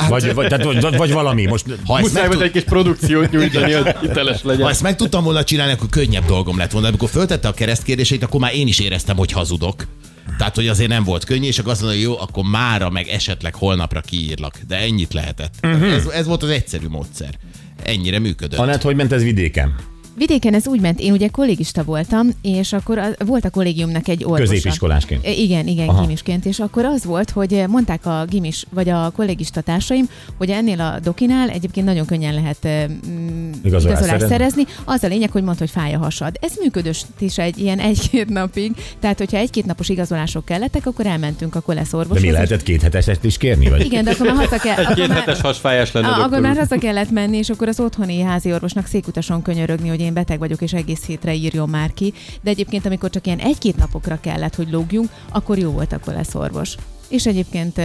Vagy, 0.10 0.34
vagy, 0.34 0.48
tehát, 0.48 0.66
vagy, 0.66 0.96
vagy 0.98 1.12
valami. 1.12 1.46
Most, 1.46 1.66
Ha 1.86 1.98
ezt, 1.98 2.08
Muszáj 2.08 2.30
tud, 2.30 2.42
egy 2.42 2.52
kis 2.52 2.64
produkciót 2.64 3.32
nyújtani, 3.32 3.72
hogy 3.72 3.96
hiteles 4.02 4.44
legyen. 4.44 4.64
ha 4.64 4.70
ezt 4.70 4.82
meg 4.82 4.96
tudtam 4.96 5.24
volna 5.24 5.44
csinálni, 5.44 5.72
akkor 5.74 5.90
könnyebb 5.90 6.26
dolgom 6.26 6.58
lett 6.58 6.72
volna. 6.72 6.88
Amikor 6.88 7.10
föltette 7.10 7.48
a 7.48 7.54
keresztkérdéseit, 7.54 8.24
akkor 8.24 8.40
már 8.40 8.54
én 8.56 8.68
is 8.68 8.80
éreztem, 8.80 9.18
hogy 9.18 9.32
hazudok. 9.32 9.86
Tehát, 10.38 10.56
hogy 10.56 10.68
azért 10.68 10.90
nem 10.90 11.04
volt 11.04 11.24
könnyű, 11.24 11.48
és 11.48 11.60
akkor 11.60 11.72
azt 11.72 11.82
mondta, 11.82 12.00
hogy 12.00 12.08
jó, 12.10 12.20
akkor 12.20 12.44
mára, 12.44 12.90
meg 12.90 13.08
esetleg 13.08 13.56
holnapra 13.56 14.02
kiírlak. 14.02 14.60
De 14.68 14.78
ennyit 14.78 15.14
lehetett. 15.14 15.54
Uh-huh. 15.64 15.94
Ez, 15.94 16.06
ez 16.06 16.26
volt 16.28 16.44
az 16.44 16.50
egyszerű 16.50 16.88
módszer. 16.88 17.30
Ennyire 17.84 18.20
működött. 18.20 18.60
Anett, 18.60 18.82
hogy 18.82 18.96
ment 18.96 19.12
ez 19.12 19.24
vidéken? 19.24 19.76
Vidéken 20.16 20.54
ez 20.54 20.68
úgy 20.68 20.82
ment, 20.82 21.00
én 21.00 21.12
ugye 21.12 21.28
kollégista 21.28 21.84
voltam, 21.84 22.30
és 22.42 22.74
akkor 22.74 22.98
a, 22.98 23.08
volt 23.26 23.46
a 23.46 23.50
kollégiumnak 23.50 24.08
egy 24.08 24.24
orvosa. 24.24 24.52
Középiskolásként. 24.52 25.26
E, 25.26 25.32
Igen, 25.32 25.68
igen, 25.68 25.88
Aha. 25.88 26.02
Gimisként, 26.02 26.46
és 26.46 26.60
akkor 26.60 26.86
az 26.86 27.06
volt, 27.06 27.30
hogy 27.30 27.64
mondták 27.68 28.06
a 28.06 28.26
gimis, 28.30 28.66
vagy 28.70 28.90
a 28.90 29.12
kollégista 29.16 29.62
társaim, 29.62 30.10
hogy 30.38 30.50
ennél 30.50 30.82
a 30.82 31.00
dokinál 31.04 31.50
egyébként 31.50 31.86
nagyon 31.86 32.06
könnyen 32.06 32.34
lehet 32.34 32.68
mm, 32.68 33.52
Igazolást 33.64 34.02
igazolást 34.02 34.28
szerezni. 34.28 34.66
Az 34.84 35.04
a 35.04 35.08
lényeg, 35.08 35.32
hogy 35.32 35.44
mondta, 35.44 35.64
hogy 35.64 35.74
fáj 35.74 35.94
a 35.94 35.98
hasad. 35.98 36.38
Ez 36.42 36.52
működött 36.62 37.06
is 37.20 37.38
egy 37.38 37.58
ilyen 37.58 37.80
egy-két 37.80 38.30
napig, 38.30 38.72
tehát 39.00 39.18
hogyha 39.18 39.38
egy-két 39.38 39.66
napos 39.66 39.90
igazolások 39.90 40.46
kellettek, 40.46 40.86
akkor 40.86 41.06
elmentünk 41.06 41.56
a 41.56 41.60
kolesz 41.60 41.92
De 41.92 42.20
mi 42.22 42.32
lehetett 42.32 42.64
két 42.64 42.82
heteset 42.82 43.24
is 43.24 43.38
kérni? 43.38 43.70
Vagy? 43.70 43.86
Igen, 43.86 44.04
de 44.04 44.12
akkor 44.12 44.26
már 44.26 44.36
haza 44.36 44.58
kell, 44.58 44.84
akkor 44.84 44.96
Két 44.96 45.08
már, 45.08 45.18
hetes 45.18 45.42
hasfájás 45.42 45.92
lenne 45.92 46.08
Ah, 46.08 46.24
akkor 46.24 46.40
már 46.40 46.58
haza 46.58 46.78
kellett 46.78 47.12
menni, 47.12 47.38
és 47.38 47.50
akkor 47.50 47.68
az 47.68 47.80
otthoni 47.80 48.22
házi 48.22 48.54
orvosnak 48.54 48.86
székutason 48.86 49.42
könyörögni, 49.42 49.90
hogy 49.90 50.02
én 50.04 50.14
beteg 50.14 50.40
vagyok, 50.40 50.62
és 50.62 50.74
egész 50.74 51.06
hétre 51.06 51.34
írjon 51.34 51.70
már 51.70 51.94
ki. 51.94 52.14
De 52.42 52.50
egyébként, 52.50 52.86
amikor 52.86 53.10
csak 53.10 53.26
ilyen 53.26 53.40
egy-két 53.40 53.78
napokra 53.78 54.20
kellett, 54.22 54.56
hogy 54.56 54.72
lógjunk, 54.72 55.10
akkor 55.32 55.58
jó 55.58 55.72
volt 55.72 55.94
akkor 55.94 56.14
lesz 56.14 56.36
orvos. 56.36 56.76
És 57.08 57.26
egyébként 57.26 57.82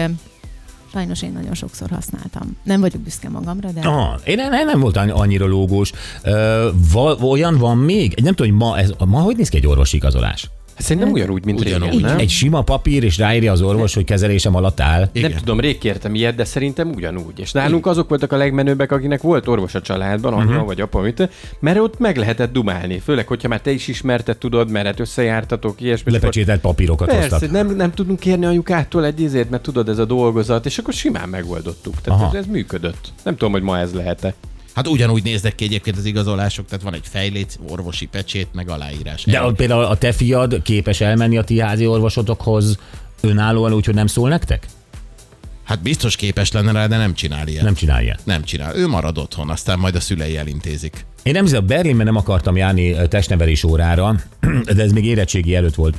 sajnos 0.92 1.22
én 1.22 1.32
nagyon 1.32 1.54
sokszor 1.54 1.90
használtam. 1.90 2.56
Nem 2.62 2.80
vagyok 2.80 3.00
büszke 3.00 3.28
magamra, 3.28 3.70
de... 3.70 3.80
Aha, 3.80 4.18
én 4.24 4.36
nem, 4.36 4.66
nem 4.66 4.80
volt 4.80 4.96
annyi- 4.96 5.10
annyira 5.10 5.46
lógós. 5.46 5.92
Ö, 6.22 6.68
val, 6.92 7.18
olyan 7.22 7.58
van 7.58 7.78
még? 7.78 8.14
Nem 8.22 8.34
tudom, 8.34 8.52
hogy 8.52 8.68
ma, 8.68 8.78
ez, 8.78 8.90
ma 9.06 9.18
hogy 9.20 9.36
néz 9.36 9.48
ki 9.48 9.56
egy 9.56 9.66
orvosi 9.66 9.96
igazolás? 9.96 10.40
Hát 10.42 10.57
Szerintem 10.78 11.10
ugyanúgy, 11.10 11.44
mint 11.44 11.60
Ugyanúgy. 11.60 11.90
régen, 11.90 12.10
nem? 12.10 12.18
Egy 12.18 12.30
sima 12.30 12.62
papír, 12.62 13.02
és 13.02 13.18
ráírja 13.18 13.52
az 13.52 13.62
orvos, 13.62 13.94
hogy 13.94 14.04
kezelésem 14.04 14.54
alatt 14.54 14.80
áll. 14.80 15.10
Nem 15.12 15.32
tudom, 15.32 15.60
rég 15.60 15.78
kértem 15.78 16.14
ilyet, 16.14 16.34
de 16.34 16.44
szerintem 16.44 16.90
ugyanúgy. 16.90 17.38
És 17.38 17.52
nálunk 17.52 17.86
azok 17.86 18.08
voltak 18.08 18.32
a 18.32 18.36
legmenőbbek, 18.36 18.92
akinek 18.92 19.22
volt 19.22 19.48
orvos 19.48 19.74
a 19.74 19.80
családban, 19.80 20.32
anya 20.32 20.50
uh-huh. 20.50 20.66
vagy 20.66 20.80
apa, 20.80 21.00
mit, 21.00 21.28
mert 21.60 21.78
ott 21.78 21.98
meg 21.98 22.16
lehetett 22.16 22.52
dumálni. 22.52 22.98
Főleg, 22.98 23.26
hogyha 23.26 23.48
már 23.48 23.60
te 23.60 23.70
is 23.70 23.88
ismerted, 23.88 24.36
tudod, 24.36 24.70
mert 24.70 24.86
hát 24.86 25.00
összejártatok, 25.00 25.80
ilyesmi. 25.80 26.12
Lepecsételt 26.12 26.60
papírokat 26.60 27.08
Persze, 27.08 27.28
hoztak. 27.28 27.50
nem, 27.50 27.76
nem 27.76 27.92
tudunk 27.92 28.20
kérni 28.20 28.44
anyukától 28.44 29.04
egy 29.04 29.20
izét, 29.20 29.50
mert 29.50 29.62
tudod, 29.62 29.88
ez 29.88 29.98
a 29.98 30.04
dolgozat, 30.04 30.66
és 30.66 30.78
akkor 30.78 30.94
simán 30.94 31.28
megoldottuk. 31.28 32.00
Tehát 32.00 32.20
Aha. 32.20 32.28
ez, 32.36 32.44
ez, 32.44 32.46
működött. 32.50 33.12
Nem 33.22 33.36
tudom, 33.36 33.52
hogy 33.52 33.62
ma 33.62 33.78
ez 33.78 33.92
lehet-e. 33.92 34.34
Hát 34.78 34.88
ugyanúgy 34.88 35.22
néznek 35.22 35.54
ki 35.54 35.64
egyébként 35.64 35.96
az 35.96 36.04
igazolások, 36.04 36.66
tehát 36.66 36.84
van 36.84 36.94
egy 36.94 37.06
fejléc, 37.10 37.54
orvosi 37.68 38.06
pecsét, 38.06 38.48
meg 38.52 38.68
aláírás. 38.68 39.24
De 39.24 39.38
a, 39.38 39.52
például 39.52 39.84
a 39.84 39.96
te 39.96 40.12
fiad 40.12 40.62
képes 40.62 41.00
elmenni 41.00 41.38
a 41.38 41.42
ti 41.42 41.60
házi 41.60 41.86
orvosotokhoz 41.86 42.78
önállóan 43.20 43.72
úgy, 43.72 43.84
hogy 43.84 43.94
nem 43.94 44.06
szól 44.06 44.28
nektek? 44.28 44.66
Hát 45.64 45.82
biztos 45.82 46.16
képes 46.16 46.52
lenne 46.52 46.72
rá, 46.72 46.86
de 46.86 46.96
nem 46.96 47.14
csinál 47.14 47.48
ilyet. 47.48 47.62
Nem 47.62 47.74
csinálja. 47.74 48.16
Nem 48.24 48.44
csinál. 48.44 48.76
Ő 48.76 48.86
marad 48.86 49.18
otthon, 49.18 49.50
aztán 49.50 49.78
majd 49.78 49.94
a 49.94 50.00
szülei 50.00 50.36
elintézik. 50.36 51.04
Én 51.22 51.32
nem 51.32 51.44
hiszem, 51.44 51.66
Berlinben 51.66 52.06
nem 52.06 52.16
akartam 52.16 52.56
járni 52.56 53.08
testnevelés 53.08 53.64
órára, 53.64 54.16
de 54.76 54.82
ez 54.82 54.92
még 54.92 55.04
érettségi 55.04 55.54
előtt 55.54 55.74
volt 55.74 55.96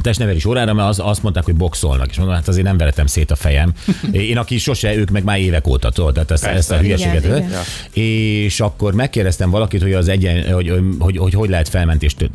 testnevelés 0.00 0.44
órára, 0.44 0.72
mert 0.72 0.88
az, 0.88 1.00
azt 1.04 1.22
mondták, 1.22 1.44
hogy 1.44 1.54
boxolnak, 1.54 2.10
és 2.10 2.16
mondom, 2.16 2.34
hát 2.34 2.48
azért 2.48 2.66
nem 2.66 2.76
veretem 2.76 3.06
szét 3.06 3.30
a 3.30 3.34
fejem. 3.34 3.72
Én, 4.12 4.38
aki 4.38 4.58
sose, 4.58 4.96
ők 4.96 5.10
meg 5.10 5.24
már 5.24 5.38
évek 5.38 5.66
óta, 5.66 5.90
tudod, 5.90 6.12
tehát 6.12 6.30
ezt, 6.30 6.44
ezt 6.44 6.70
a 6.70 6.76
hülyeséget. 6.76 7.24
Igen, 7.24 7.36
igen. 7.36 7.60
És 8.04 8.60
akkor 8.60 8.94
megkérdeztem 8.94 9.50
valakit, 9.50 9.82
hogy 9.82 9.92
az 9.92 10.08
egyen, 10.08 10.52
hogy, 10.52 10.68
hogy, 10.68 10.82
hogy, 10.98 11.16
hogy, 11.16 11.34
hogy 11.34 11.48
lehet 11.48 11.68
felmentést 11.68 12.30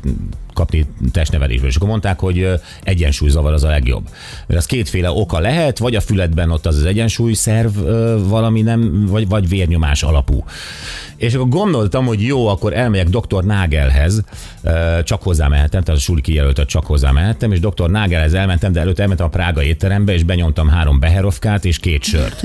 kapni 0.53 0.85
testnevelésből. 1.11 1.69
És 1.69 1.75
akkor 1.75 1.87
mondták, 1.87 2.19
hogy 2.19 2.49
egyensúlyzavar 2.83 3.53
az 3.53 3.63
a 3.63 3.67
legjobb. 3.67 4.09
Mert 4.47 4.59
az 4.59 4.65
kétféle 4.65 5.11
oka 5.11 5.39
lehet, 5.39 5.77
vagy 5.77 5.95
a 5.95 6.01
füledben 6.01 6.51
ott 6.51 6.65
az 6.65 6.75
az 6.75 6.85
egyensúlyszerv 6.85 7.77
valami 8.27 8.61
nem, 8.61 9.05
vagy, 9.05 9.27
vagy 9.27 9.49
vérnyomás 9.49 10.03
alapú. 10.03 10.43
És 11.17 11.33
akkor 11.33 11.49
gondoltam, 11.49 12.05
hogy 12.05 12.21
jó, 12.21 12.47
akkor 12.47 12.73
elmegyek 12.73 13.07
dr. 13.07 13.43
Nagelhez, 13.43 14.23
ö, 14.63 14.99
csak 15.03 15.23
hozzá 15.23 15.47
mehettem, 15.47 15.83
tehát 15.83 15.99
a 15.99 16.03
suli 16.03 16.21
kijelöltet 16.21 16.67
csak 16.67 16.85
hozzá 16.85 17.11
mehettem, 17.11 17.51
és 17.51 17.59
dr. 17.59 17.89
Nagelhez 17.89 18.33
elmentem, 18.33 18.71
de 18.71 18.79
előtte 18.79 19.01
elmentem 19.01 19.25
a 19.25 19.29
Prága 19.29 19.63
étterembe, 19.63 20.13
és 20.13 20.23
benyomtam 20.23 20.67
három 20.67 20.99
beherovkát 20.99 21.65
és 21.65 21.79
két 21.79 22.03
sört. 22.03 22.43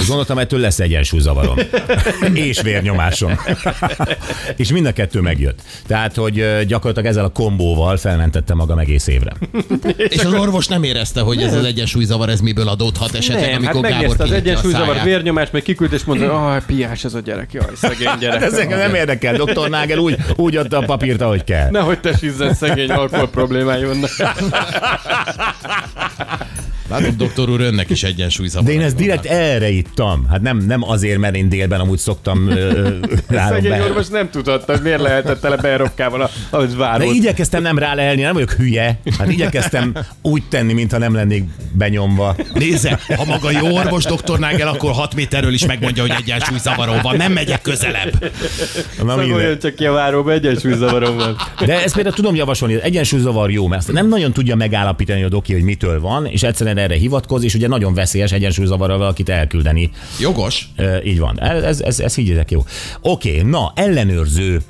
És 0.00 0.06
gondoltam, 0.06 0.38
ettől 0.38 0.60
lesz 0.60 0.80
egyensúlyzavarom. 0.80 1.56
és 2.34 2.60
vérnyomásom. 2.60 3.38
és 4.56 4.72
mind 4.72 4.86
a 4.86 4.92
kettő 4.92 5.20
megjött. 5.20 5.62
Tehát, 5.86 6.14
hogy 6.14 6.64
gyakorlatilag 6.66 7.08
ezzel 7.08 7.24
a 7.24 7.28
kombóval 7.28 7.96
felmentettem 7.96 8.56
magam 8.56 8.78
egész 8.78 9.06
évre. 9.06 9.32
És 10.08 10.24
az 10.24 10.32
orvos 10.32 10.66
nem 10.66 10.82
érezte, 10.82 11.20
hogy 11.20 11.42
ez 11.42 11.54
az 11.54 11.64
egyensúlyzavar, 11.64 12.28
ez 12.28 12.40
miből 12.40 12.68
adódhat 12.68 13.14
esetleg, 13.14 13.50
Nem, 13.50 13.62
hát 13.62 13.74
amikor 13.74 13.80
Gábor 13.80 13.98
megnézte 13.98 14.22
az 14.22 14.32
egyensúlyzavar, 14.32 15.02
vérnyomás, 15.04 15.50
meg 15.50 15.62
kiküld, 15.62 15.92
és 15.92 16.04
mondta, 16.04 16.38
hogy 16.38 16.62
piás 16.62 17.04
ez 17.04 17.14
a 17.14 17.20
gyerek, 17.20 17.52
jaj, 17.52 17.74
szegény 17.74 18.09
gyerek. 18.18 18.42
Ez 18.42 18.52
engem 18.52 18.78
nem 18.78 18.94
érdekel. 18.94 19.36
Dr. 19.36 19.68
Nagel 19.68 19.98
úgy, 19.98 20.16
úgy 20.36 20.56
adta 20.56 20.78
a 20.78 20.84
papírt, 20.84 21.20
ahogy 21.20 21.44
kell. 21.44 21.70
Nehogy 21.70 22.00
te 22.00 22.16
sizzen 22.16 22.54
szegény 22.54 22.90
alkohol 22.90 23.28
problémái 23.28 23.84
vannak. 23.84 24.10
Látod, 26.90 27.14
doktor 27.16 27.48
úr, 27.50 27.60
önnek 27.60 27.90
is 27.90 28.02
egyensúlyzavar. 28.02 28.66
De 28.66 28.72
én 28.72 28.80
ezt 28.80 28.96
direkt 28.96 29.24
erre 29.26 29.68
ittam. 29.70 30.26
Hát 30.30 30.40
nem, 30.40 30.56
nem 30.58 30.82
azért, 30.90 31.18
mert 31.18 31.34
én 31.36 31.48
délben 31.48 31.80
amúgy 31.80 31.98
szoktam 31.98 32.48
Szegény 33.48 33.70
be. 33.70 33.82
orvos 33.82 34.08
nem 34.08 34.30
tudhatta, 34.30 34.72
hogy 34.72 34.82
miért 34.82 35.00
lehetett 35.00 35.40
tele 35.40 35.56
beerokával, 35.56 36.30
ahogy 36.50 36.68
De 36.68 36.76
várod. 36.76 37.14
igyekeztem 37.14 37.62
nem 37.62 37.78
rálelni, 37.78 38.22
nem 38.22 38.32
vagyok 38.32 38.50
hülye. 38.52 38.98
Hát 39.18 39.28
igyekeztem 39.32 39.92
úgy 40.22 40.42
tenni, 40.48 40.72
mintha 40.72 40.98
nem 40.98 41.14
lennék 41.14 41.44
benyomva. 41.72 42.36
Nézze, 42.54 42.98
ha 43.16 43.24
maga 43.24 43.50
jó 43.50 43.74
orvos 43.76 44.04
doktor 44.04 44.38
Nagel, 44.38 44.68
akkor 44.68 44.92
6 44.92 45.14
méterről 45.14 45.52
is 45.52 45.66
megmondja, 45.66 46.02
hogy 46.02 46.14
egyensúlyzavarom 46.18 46.98
van. 47.02 47.16
Nem 47.16 47.32
megyek 47.32 47.62
közelebb. 47.62 48.30
Na, 49.02 49.16
Szagoljon 49.16 49.58
csak 49.58 49.74
ki 49.74 49.86
a 49.86 49.92
váróba, 49.92 50.32
egyensúlyzavarom 50.32 51.16
van. 51.16 51.36
De 51.66 51.82
ezt 51.82 51.94
például 51.94 52.14
tudom 52.14 52.34
javasolni, 52.34 52.74
az 52.74 52.82
egyensúlyzavar 52.82 53.50
jó, 53.50 53.66
mert 53.66 53.92
nem 53.92 54.08
nagyon 54.08 54.32
tudja 54.32 54.54
megállapítani 54.56 55.22
a 55.22 55.28
doki, 55.28 55.52
hogy 55.52 55.62
mitől 55.62 56.00
van, 56.00 56.26
és 56.26 56.42
egyszerűen 56.42 56.78
erre 56.80 56.94
hivatkoz, 56.94 57.42
és 57.44 57.54
ugye 57.54 57.68
nagyon 57.68 57.94
veszélyes 57.94 58.32
egyensúlyzavarral 58.32 58.98
valakit 58.98 59.28
elküldeni. 59.28 59.90
Jogos? 60.20 60.68
Ö, 60.76 60.96
így 61.04 61.18
van. 61.18 61.40
Ez, 61.40 61.62
ez, 61.62 61.80
ez, 61.80 62.00
ez 62.00 62.14
higgyétek 62.14 62.50
jó. 62.50 62.64
Oké, 63.00 63.40
na, 63.40 63.72
ellenőrző. 63.74 64.60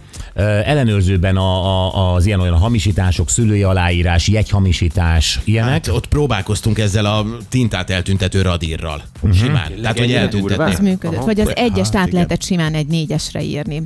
Ellenőrzőben 0.65 1.37
a, 1.37 1.77
a, 1.97 2.15
az 2.15 2.27
ilyen 2.27 2.41
olyan 2.41 2.59
hamisítások, 2.59 3.31
szülői 3.31 3.63
aláírás, 3.63 4.29
jegyhamisítás, 4.29 5.41
ilyenek. 5.45 5.71
Hát 5.73 5.89
ott 5.89 6.07
próbálkoztunk 6.07 6.79
ezzel 6.79 7.05
a 7.05 7.27
tintát 7.49 7.91
eltüntető 7.91 8.43
radírral. 8.43 9.03
Mhm. 9.23 9.33
Simán. 9.33 9.73
Tehát, 9.81 9.99
hogy 9.99 10.03
ennyire 10.05 10.19
Ez 10.19 10.25
eltüntetni. 10.25 10.89
működött. 10.89 11.17
Aha. 11.17 11.27
Vagy 11.27 11.41
az 11.41 11.53
egyes 11.57 11.87
át 11.87 11.95
igen. 11.95 12.09
lehetett 12.13 12.43
simán 12.43 12.75
egy 12.75 12.87
négyesre 12.87 13.43
írni. 13.43 13.83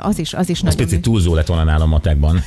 Az 0.00 0.18
is, 0.18 0.34
az 0.34 0.48
is 0.48 0.58
Az 0.58 0.64
nagyon 0.64 0.84
picit 0.84 1.00
túlzó 1.00 1.34
lett 1.34 1.46
volna 1.46 1.64
nálam 1.64 1.88
matekban. 1.88 2.44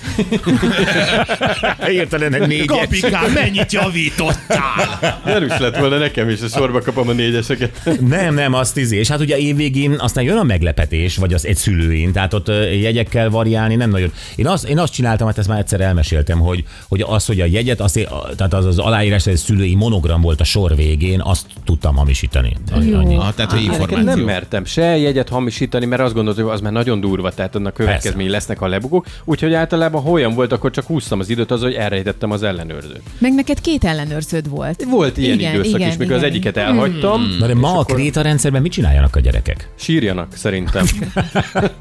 Értelen 1.90 2.34
egy 2.34 2.48
négyet. 2.48 2.66
Kapikám, 2.66 3.32
mennyit 3.32 3.72
javítottál? 3.72 5.20
Erős 5.26 5.58
lett 5.58 5.78
volna 5.78 5.98
nekem 5.98 6.30
is, 6.30 6.42
a 6.42 6.48
sorba 6.48 6.82
kapom 6.82 7.08
a 7.08 7.12
négyeseket. 7.12 7.90
Nem, 8.08 8.34
nem, 8.34 8.54
azt 8.54 8.78
izé. 8.78 8.98
És 8.98 9.08
hát 9.08 9.20
ugye 9.20 9.38
évvégén 9.38 9.96
aztán 10.00 10.24
jön 10.24 10.38
a 10.38 10.44
meglepetés, 10.44 11.18
vagy 11.18 11.34
az 11.34 11.46
egy 11.46 11.56
szülőin, 11.56 12.12
tehát 12.12 12.34
ott 12.34 12.48
jegyekkel 12.82 13.30
variálni 13.30 13.76
nem 13.76 13.90
nagyon. 13.90 14.12
Én 14.36 14.48
azt, 14.48 14.68
én 14.68 14.80
azt 14.80 14.94
csináltam, 14.94 15.28
hát 15.28 15.38
ezt 15.38 15.48
már 15.48 15.60
egyszer 15.60 15.82
elmeséltem, 15.82 16.40
hogy, 16.40 16.64
hogy 16.88 17.04
az, 17.08 17.26
hogy 17.26 17.42
a 17.42 17.46
jegyet, 17.46 17.80
azt, 17.80 18.08
tehát 18.38 18.54
az 18.54 18.66
az 18.66 18.80
aláírás, 18.80 19.24
hogy 19.24 19.36
szülői 19.36 19.76
monogram 19.76 20.22
volt 20.22 20.42
a 20.42 20.44
sor 20.44 20.76
végén, 20.76 21.22
azt 21.22 21.46
tudtam 21.66 21.96
hamisítani. 21.96 22.56
Jó. 22.82 22.98
Annyi. 22.98 23.16
Ah, 23.16 23.34
tehát, 23.34 23.52
hogy 23.52 23.64
információ. 23.64 24.04
nem 24.04 24.20
mertem 24.20 24.66
se 24.66 24.98
jegyet 24.98 25.30
hamisítani, 25.30 25.86
mert 25.86 26.02
azt 26.02 26.14
gondoltam, 26.14 26.44
hogy 26.44 26.54
az 26.54 26.62
már 26.62 26.72
nagyon 26.72 27.00
durva, 27.00 27.21
tehát 27.30 27.56
annak 27.56 27.74
következményei 27.74 28.32
lesznek, 28.32 28.58
ha 28.58 28.68
lebukok. 28.68 29.06
Úgyhogy 29.26 29.54
általában, 29.54 30.02
ha 30.02 30.10
olyan 30.10 30.34
volt, 30.34 30.52
akkor 30.52 30.72
csak 30.72 30.86
húztam 30.86 31.20
az 31.20 31.30
időt 31.30 31.52
az, 31.52 31.62
hogy 31.62 31.74
elrejtettem 31.74 32.32
az 32.32 32.44
ellenőrzőt. 32.44 33.02
Meg 33.18 33.34
neked 33.34 33.62
két 33.62 33.84
ellenőrződ 33.84 34.50
volt. 34.50 34.84
Volt 34.90 35.18
ilyen 35.18 35.40
Igen, 35.40 35.54
időszak 35.54 35.80
igen, 35.80 35.90
is, 35.90 35.98
mikor 35.98 36.14
az 36.14 36.20
igen. 36.20 36.32
egyiket 36.32 36.58
elhagytam. 36.58 37.36
Na 37.40 37.48
de 37.48 37.56
ma 37.56 37.78
a 37.78 37.84
kréta 37.84 38.22
rendszerben 38.22 38.62
mit 38.62 38.72
csináljanak 38.72 39.16
a 39.16 39.20
gyerekek? 39.20 39.70
Sírjanak, 39.76 40.36
szerintem. 40.36 40.86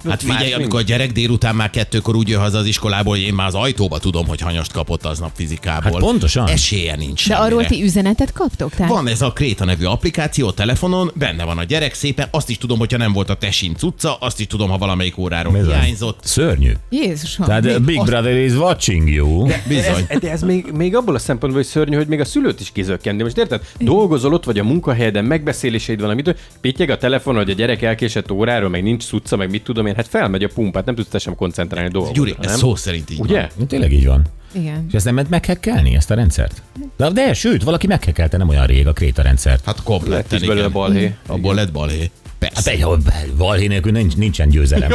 Hát 0.08 0.22
figyelj, 0.22 0.52
amikor 0.52 0.80
a 0.80 0.82
gyerek 0.82 1.12
délután 1.12 1.54
már 1.54 1.70
kettőkor 1.70 2.16
úgy 2.16 2.28
jön 2.28 2.40
haza 2.40 2.58
az 2.58 2.66
iskolából, 2.66 3.14
hogy 3.14 3.22
én 3.22 3.34
már 3.34 3.46
az 3.46 3.54
ajtóba 3.54 3.98
tudom, 3.98 4.26
hogy 4.26 4.40
hanyast 4.40 4.72
kapott 4.72 5.04
aznap 5.04 5.30
fizikából. 5.34 5.92
Hát 5.92 6.00
pontosan. 6.00 6.48
Esélye 6.48 6.96
nincs 6.96 7.28
De 7.28 7.34
semmire. 7.34 7.46
arról 7.46 7.64
ti 7.66 7.82
üzenetet 7.82 8.32
kaptok? 8.32 8.74
Tehát 8.74 8.92
Van 8.92 9.08
ez 9.08 9.22
a 9.22 9.32
Kréta 9.32 9.64
nevű 9.64 9.84
applikáció 9.84 10.48
a 10.48 10.52
telefonon, 10.52 11.10
benne 11.14 11.44
van 11.44 11.58
a 11.58 11.64
gyerek 11.64 11.94
szépen, 11.94 12.28
azt 12.30 12.50
is 12.50 12.58
tudom, 12.58 12.78
hogyha 12.78 12.98
nem 12.98 13.12
volt 13.12 13.30
a 13.30 13.34
tesin 13.34 13.74
cucca, 13.76 14.14
azt 14.14 14.40
is 14.40 14.46
tudom, 14.46 14.68
ha 14.70 14.78
valamelyik 14.78 15.16
óráról 15.30 15.56
Ez 15.56 15.66
az. 15.66 15.72
hiányzott. 15.72 16.18
Szörnyű. 16.22 16.72
Jézusom. 16.88 17.46
Tehát 17.46 17.64
uh, 17.64 17.78
Big 17.78 18.04
Brother 18.04 18.36
is 18.36 18.52
watching 18.52 19.08
you. 19.08 19.46
Bizony. 19.68 20.04
Ez, 20.08 20.18
de 20.20 20.30
ez 20.30 20.42
még, 20.42 20.72
még 20.72 20.96
abból 20.96 21.14
a 21.14 21.18
szempontból 21.18 21.60
is 21.62 21.66
szörnyű, 21.66 21.96
hogy 21.96 22.06
még 22.06 22.20
a 22.20 22.24
szülőt 22.24 22.60
is 22.60 22.70
kizökkendi. 22.72 23.22
Most 23.22 23.38
érted? 23.38 23.62
Dolgozol 23.78 24.32
ott 24.32 24.44
vagy 24.44 24.58
a 24.58 24.64
munkahelyeden, 24.64 25.24
megbeszéléseid 25.24 26.00
van, 26.00 26.10
amit 26.10 26.36
pittyeg 26.60 26.90
a 26.90 26.96
telefon, 26.96 27.36
hogy 27.36 27.50
a 27.50 27.54
gyerek 27.54 27.82
elkésett 27.82 28.30
óráról, 28.30 28.68
meg 28.68 28.82
nincs 28.82 29.04
cucca, 29.06 29.36
meg 29.36 29.50
mit 29.50 29.62
tudom 29.62 29.86
én, 29.86 29.94
hát 29.94 30.08
felmegy 30.08 30.44
a 30.44 30.48
pumpát, 30.54 30.84
nem 30.84 30.94
tudsz 30.94 31.08
te 31.08 31.18
sem 31.18 31.34
koncentrálni 31.34 31.88
a 31.88 31.92
dolgokra. 31.92 32.16
Gyuri, 32.16 32.34
ez 32.40 32.46
nem? 32.46 32.56
szó 32.58 32.74
szerint 32.74 33.10
így 33.10 33.20
Ugye? 33.20 33.48
van. 33.56 33.66
Tényleg 33.66 33.92
így 33.92 34.06
van. 34.06 34.22
Igen. 34.52 34.84
És 34.88 34.94
ezt 34.94 35.04
nem 35.04 35.14
ment 35.14 35.30
meghekkelni, 35.30 35.94
ezt 35.94 36.10
a 36.10 36.14
rendszert? 36.14 36.62
De, 36.96 37.10
de 37.10 37.34
sőt, 37.34 37.62
valaki 37.62 37.86
meghekkelte 37.86 38.36
nem 38.36 38.48
olyan 38.48 38.66
rég 38.66 38.86
a 38.86 38.92
kréta 38.92 39.22
rendszert. 39.22 39.64
Hát 39.64 39.74
Lett 39.76 39.84
kompletten, 39.84 40.40
is 40.40 40.46
belőle 40.46 40.68
balhé. 40.68 41.14
Abból 41.26 41.54
lett 41.54 41.72
balhé. 41.72 42.10
Hát 42.40 42.52
Persze. 42.52 42.70
egy, 42.70 42.84
valhé 43.36 43.66
nélkül 43.66 43.92
nincs, 43.92 44.16
nincsen 44.16 44.48
győzelem. 44.48 44.90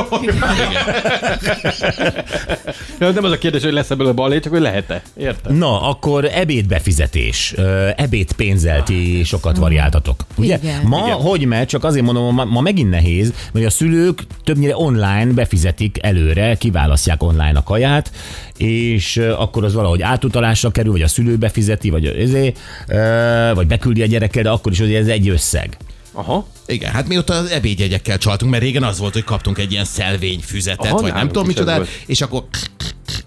Ja, 3.00 3.12
nem 3.12 3.24
az 3.24 3.32
a 3.32 3.38
kérdés, 3.38 3.64
hogy 3.64 3.74
lesz 3.74 3.90
ebből 3.90 4.08
a 4.08 4.14
balhé, 4.14 4.40
csak 4.40 4.52
hogy 4.52 4.62
lehet-e. 4.62 5.02
Érted? 5.18 5.58
Na, 5.58 5.82
akkor 5.82 6.26
ebédbefizetés. 6.26 7.54
Ö, 7.58 7.90
Ebédpénzzel 7.96 8.84
ti 8.84 9.24
sokat 9.24 9.58
variáltatok. 9.58 10.26
Ugye? 10.36 10.58
Igen. 10.64 10.82
Ma 10.84 11.02
Igen. 11.06 11.18
hogy 11.18 11.46
megy, 11.46 11.68
csak 11.68 11.84
azért 11.84 12.06
mondom, 12.06 12.34
ma, 12.36 12.44
ma 12.46 12.62
megint 12.62 12.90
nehéz, 12.90 13.34
mert 13.54 13.66
a 13.66 13.70
szülők 13.70 14.24
többnyire 14.44 14.78
online 14.78 15.32
befizetik 15.34 15.98
előre, 16.02 16.56
kiválasztják 16.56 17.24
online 17.24 17.58
a 17.58 17.64
kaját, 17.64 18.12
és 18.58 19.18
akkor 19.38 19.64
az 19.64 19.74
valahogy 19.74 20.02
átutalásra 20.02 20.72
kerül, 20.72 20.92
vagy 20.92 21.02
a 21.02 21.08
szülő 21.08 21.36
befizeti, 21.36 21.90
vagy, 21.90 22.06
ezé, 22.06 22.54
vagy 23.54 23.68
beküldi 23.68 24.02
a 24.02 24.06
gyerekkel, 24.06 24.44
de 24.44 24.50
akkor 24.50 24.72
is 24.72 24.80
ugye 24.80 24.98
ez 25.00 25.08
egy 25.08 25.30
összeg. 25.30 25.78
Aha. 26.12 26.46
Igen, 26.68 26.92
hát 26.92 27.08
mi 27.08 27.18
ott 27.18 27.30
az 27.30 27.50
ebédjegyekkel 27.50 28.18
csaltunk, 28.18 28.52
mert 28.52 28.64
régen 28.64 28.84
az 28.84 29.00
volt, 29.00 29.14
hogy 29.14 29.24
kaptunk 29.24 29.58
egy 29.58 29.72
ilyen 29.72 29.86
szelvényfüzetet, 29.86 30.92
Aha, 30.92 31.02
vagy 31.02 31.14
nem 31.14 31.28
tudom 31.28 31.50
volt. 31.66 31.88
és 32.06 32.22
akkor 32.22 32.46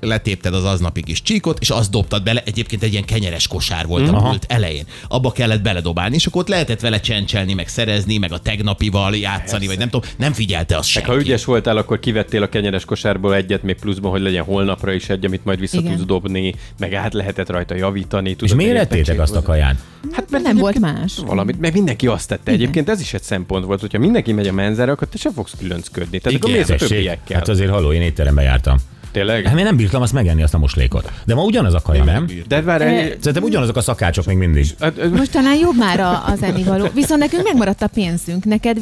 letépted 0.01 0.55
az 0.55 0.65
aznapi 0.65 1.03
kis 1.03 1.23
csíkot, 1.23 1.59
és 1.61 1.71
azt 1.71 1.91
dobtad 1.91 2.23
bele, 2.23 2.43
egyébként 2.45 2.83
egy 2.83 2.93
ilyen 2.93 3.05
kenyeres 3.05 3.47
kosár 3.47 3.87
volt 3.87 4.09
a 4.09 4.13
pult 4.17 4.45
elején. 4.49 4.85
Abba 5.09 5.33
kellett 5.33 5.63
beledobálni, 5.63 6.15
és 6.15 6.27
akkor 6.27 6.41
ott 6.43 6.49
lehetett 6.49 6.81
vele 6.81 7.01
csencselni, 7.01 7.55
meg 7.55 7.69
szerezni, 7.69 8.17
meg 8.19 8.33
a 8.33 8.39
tegnapival 8.39 9.17
játszani, 9.17 9.67
vagy 9.67 9.79
nem 9.79 9.89
tudom, 9.89 10.11
nem 10.17 10.33
figyelte 10.33 10.77
azt 10.77 10.95
Meg 10.95 11.05
senki. 11.05 11.11
ha 11.19 11.25
ügyes 11.27 11.45
voltál, 11.45 11.77
akkor 11.77 11.99
kivettél 11.99 12.43
a 12.43 12.49
kenyeres 12.49 12.85
kosárból 12.85 13.35
egyet 13.35 13.63
még 13.63 13.77
pluszban, 13.77 14.11
hogy 14.11 14.21
legyen 14.21 14.45
holnapra 14.45 14.93
is 14.93 15.09
egy, 15.09 15.25
amit 15.25 15.45
majd 15.45 15.61
vissza 15.61 15.79
Igen. 15.79 15.93
tudsz 15.97 16.07
dobni, 16.07 16.55
meg 16.79 16.95
át 16.95 17.13
lehetett 17.15 17.49
rajta 17.51 17.75
javítani. 17.75 18.31
És 18.31 18.37
tudod, 18.37 18.57
miért 18.57 18.75
egy 18.77 18.83
ettétek 18.83 19.21
azt 19.21 19.37
a 19.37 19.43
kaját? 19.43 19.77
Hát 20.13 20.31
nem 20.31 20.57
volt 20.57 20.79
más. 20.79 21.13
Valamit, 21.27 21.61
mert 21.61 21.75
mindenki 21.75 22.07
azt 22.07 22.29
tette. 22.29 22.51
Egyébként 22.51 22.89
ez 22.89 23.01
is 23.01 23.15
egy 23.15 23.23
szempont 23.23 23.65
volt, 23.65 23.81
hogyha 23.81 23.99
mindenki 23.99 24.33
megy 24.33 24.47
a 24.47 24.53
menzára, 24.53 24.93
akkor 24.93 25.09
te 25.09 25.19
sem 25.19 25.33
fogsz 25.33 25.55
különcködni. 25.59 26.19
Tehát 26.19 26.39
akkor 26.39 26.51
Igen, 26.51 26.67
mész 26.69 26.83
a 26.83 26.87
többiekkel. 26.87 27.39
hát 27.39 27.49
azért 27.49 27.71
halló, 27.71 27.93
én 27.93 28.03
étterembe 28.03 28.43
jártam. 28.43 28.77
Tényleg? 29.13 29.45
Hát 29.47 29.59
én 29.59 29.65
nem 29.65 29.77
bírtam 29.77 30.03
azt 30.03 30.13
megenni, 30.13 30.43
azt 30.43 30.55
a 30.55 30.59
moslékot. 30.59 31.13
De 31.25 31.35
ma 31.35 31.43
ugyanaz 31.43 31.75
a 31.75 31.81
kaja, 31.81 32.05
nem? 32.05 32.27
De 32.49 32.63
várj, 32.63 32.85
Szerintem 33.21 33.43
ugyanazok 33.43 33.77
a 33.77 33.81
szakácsok 33.81 34.25
még 34.27 34.37
mindig. 34.37 34.67
hát, 34.81 35.11
Most 35.11 35.31
talán 35.31 35.57
jobb 35.59 35.77
már 35.77 36.01
a- 36.01 36.25
az 36.27 36.43
ennivaló. 36.43 36.89
Viszont 36.95 37.21
nekünk 37.21 37.43
megmaradt 37.45 37.83
a 37.83 37.87
pénzünk, 37.87 38.45
neked 38.45 38.79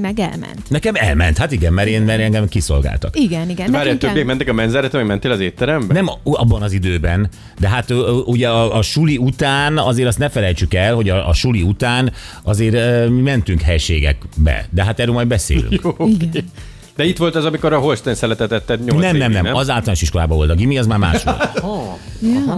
meg 0.00 0.18
elment. 0.18 0.60
Nekem 0.68 0.94
elment, 0.94 1.38
hát 1.38 1.52
igen, 1.52 1.72
mert, 1.72 1.88
én, 1.88 2.02
mert 2.02 2.20
engem 2.20 2.48
kiszolgáltak. 2.48 3.18
Igen, 3.20 3.50
igen. 3.50 3.70
várj, 3.70 3.84
nekünk 3.84 4.00
többiek 4.00 4.26
mentek 4.26 4.48
a 4.48 4.52
menzára, 4.52 4.88
te 4.88 5.02
mentél 5.02 5.30
az 5.30 5.40
étterembe? 5.40 5.94
Nem 5.94 6.08
abban 6.22 6.62
az 6.62 6.72
időben, 6.72 7.28
de 7.58 7.68
hát 7.68 7.90
ugye 8.24 8.48
a, 8.48 8.76
a 8.76 8.82
suli 8.82 9.16
után 9.16 9.78
azért 9.78 10.08
azt 10.08 10.18
ne 10.18 10.28
felejtsük 10.28 10.74
el, 10.74 10.94
hogy 10.94 11.08
a, 11.08 11.28
a 11.28 11.32
suli 11.34 11.62
után 11.62 12.12
azért 12.42 13.08
mentünk 13.08 13.60
helységekbe, 13.60 14.66
de 14.70 14.84
hát 14.84 15.00
erről 15.00 15.14
majd 15.14 15.26
beszélünk. 15.28 15.80
Jó, 15.82 16.06
Igen. 16.20 16.44
De 16.96 17.04
itt 17.04 17.16
volt 17.16 17.34
az, 17.34 17.44
amikor 17.44 17.72
a 17.72 17.78
Holstein 17.78 18.16
szeletet 18.16 18.52
etted 18.52 18.84
8 18.84 19.00
Nem, 19.00 19.16
nem, 19.16 19.30
nem, 19.30 19.54
az 19.54 19.70
általános 19.70 20.02
iskolában 20.02 20.36
volt 20.36 20.50
a 20.50 20.54
gimi, 20.54 20.78
az 20.78 20.86
már 20.86 20.98
más 20.98 21.22
volt. 21.22 21.50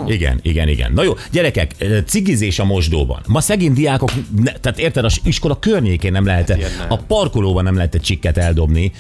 Igen, 0.07 0.41
igen, 0.43 0.69
igen. 0.69 0.93
Na 0.93 1.03
jó, 1.03 1.13
gyerekek, 1.33 1.75
cigizés 2.07 2.59
a 2.59 2.65
mosdóban. 2.65 3.21
Ma 3.27 3.41
szegény 3.41 3.73
diákok, 3.73 4.11
ne, 4.43 4.53
tehát 4.53 4.79
érted, 4.79 5.05
az 5.05 5.21
iskola 5.25 5.59
környékén 5.59 6.13
nem 6.13 6.25
lehetett, 6.25 6.59
nem. 6.59 6.87
a 6.89 6.97
parkolóban 6.97 7.65
nem 7.65 7.75
lehetett 7.75 8.03
csikket 8.03 8.39
eldobni. 8.39 8.93